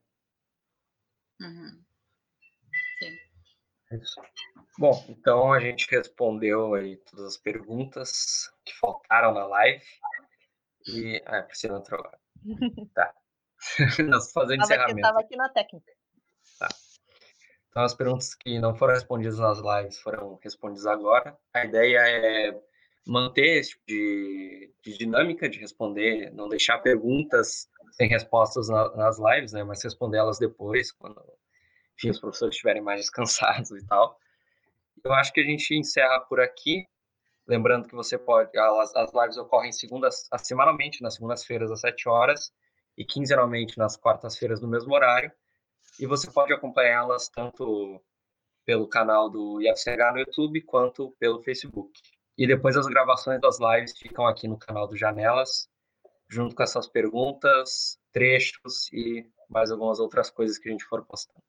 Uhum. 1.41 1.84
Sim. 2.99 3.30
É. 3.91 3.99
Bom, 4.78 5.05
então 5.09 5.51
a 5.51 5.59
gente 5.59 5.89
respondeu 5.89 6.74
aí 6.74 6.97
todas 6.97 7.26
as 7.26 7.38
perguntas 7.38 8.49
que 8.63 8.74
faltaram 8.76 9.34
na 9.34 9.45
live. 9.45 9.84
E. 10.88 11.22
Ah, 11.26 11.43
Priscila 11.43 11.80
entrou 11.80 11.99
agora. 11.99 12.20
Tá. 12.93 13.13
Nós 14.07 14.32
fazendo 14.32 14.63
encerramento. 14.63 14.99
Estava 14.99 15.20
aqui 15.20 15.36
na 15.36 15.49
técnica. 15.49 15.91
Então, 17.70 17.84
as 17.84 17.93
perguntas 17.93 18.34
que 18.34 18.59
não 18.59 18.76
foram 18.76 18.93
respondidas 18.93 19.38
nas 19.38 19.59
lives 19.59 19.99
foram 19.99 20.39
respondidas 20.43 20.86
agora. 20.86 21.38
A 21.53 21.65
ideia 21.65 21.99
é 21.99 22.61
manter 23.05 23.59
esse 23.59 23.72
tipo 23.72 23.84
de, 23.88 24.74
de 24.84 24.97
dinâmica 24.97 25.47
de 25.47 25.59
responder, 25.59 26.32
não 26.34 26.49
deixar 26.49 26.80
perguntas 26.80 27.70
sem 27.91 28.07
respostas 28.07 28.70
na, 28.70 28.95
nas 28.95 29.20
lives, 29.20 29.53
né? 29.53 29.63
Mas 29.63 29.84
respondê-las 29.84 30.39
depois, 30.39 30.91
quando 30.91 31.22
enfim, 31.95 32.09
os 32.11 32.20
professores 32.20 32.55
estiverem 32.55 32.82
mais 32.82 33.01
descansados 33.01 33.72
e 33.72 33.86
tal. 33.86 34.17
Eu 35.03 35.13
acho 35.13 35.34
que 35.34 35.41
a 35.41 35.43
gente 35.43 35.76
encerra 35.76 36.20
por 36.22 36.39
aqui. 36.39 36.88
Lembrando 37.47 37.88
que 37.88 37.95
você 37.95 38.17
pode. 38.17 38.57
As, 38.57 38.95
as 38.95 39.11
lives 39.13 39.38
ocorrem 39.38 39.72
segundas, 39.72 40.30
semanalmente, 40.38 41.01
nas 41.01 41.15
segundas-feiras, 41.15 41.72
às 41.72 41.82
7 41.82 42.07
horas, 42.07 42.53
e 42.97 43.03
quinzenalmente 43.03 43.78
nas 43.78 43.97
quartas-feiras, 43.97 44.61
no 44.61 44.67
mesmo 44.67 44.93
horário. 44.93 45.32
E 46.00 46.06
você 46.06 46.32
pode 46.32 46.54
acompanhá-las 46.54 47.28
tanto 47.30 48.02
pelo 48.66 48.88
canal 48.88 49.30
do 49.30 49.62
IFCH 49.62 50.14
no 50.14 50.20
YouTube 50.20 50.62
quanto 50.62 51.12
pelo 51.20 51.41
Facebook. 51.41 51.91
E 52.38 52.47
depois 52.47 52.78
as 52.78 52.88
gravações 52.88 53.41
das 53.41 53.60
lives 53.60 53.97
ficam 53.97 54.26
aqui 54.26 54.47
no 54.47 54.58
canal 54.58 54.88
do 54.88 54.95
Janelas, 54.95 55.68
junto 56.30 56.56
com 56.56 56.64
essas 56.64 56.88
perguntas, 56.88 58.00
trechos 58.14 58.91
e 58.93 59.30
mais 59.50 59.72
algumas 59.72 60.00
outras 60.00 60.30
coisas 60.30 60.58
que 60.58 60.70
a 60.70 60.72
gente 60.72 60.86
for 60.86 61.06
postando. 61.06 61.43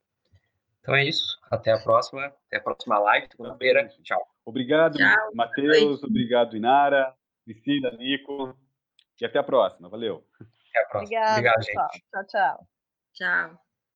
Então 0.80 0.94
é 0.94 1.04
isso. 1.04 1.38
Até 1.50 1.72
a 1.72 1.78
próxima. 1.78 2.26
Até 2.46 2.56
a 2.56 2.60
próxima 2.60 2.98
live, 2.98 3.28
segunda-feira. 3.30 3.86
Tchau. 4.02 4.26
Obrigado, 4.44 4.98
Matheus. 5.34 6.02
Obrigado, 6.02 6.56
Inara, 6.56 7.14
Priscila, 7.44 7.90
Nico. 7.92 8.56
E 9.20 9.24
até 9.24 9.38
a 9.38 9.44
próxima. 9.44 9.88
Valeu. 9.88 10.26
Até 10.40 10.82
a 10.82 10.86
próxima. 10.86 11.20
Obrigada, 11.20 11.32
Obrigado, 11.32 11.66
pessoal. 11.66 11.88
gente. 11.92 12.04
Tchau, 12.10 12.26
tchau. 12.26 12.68
Tchau. 13.12 13.69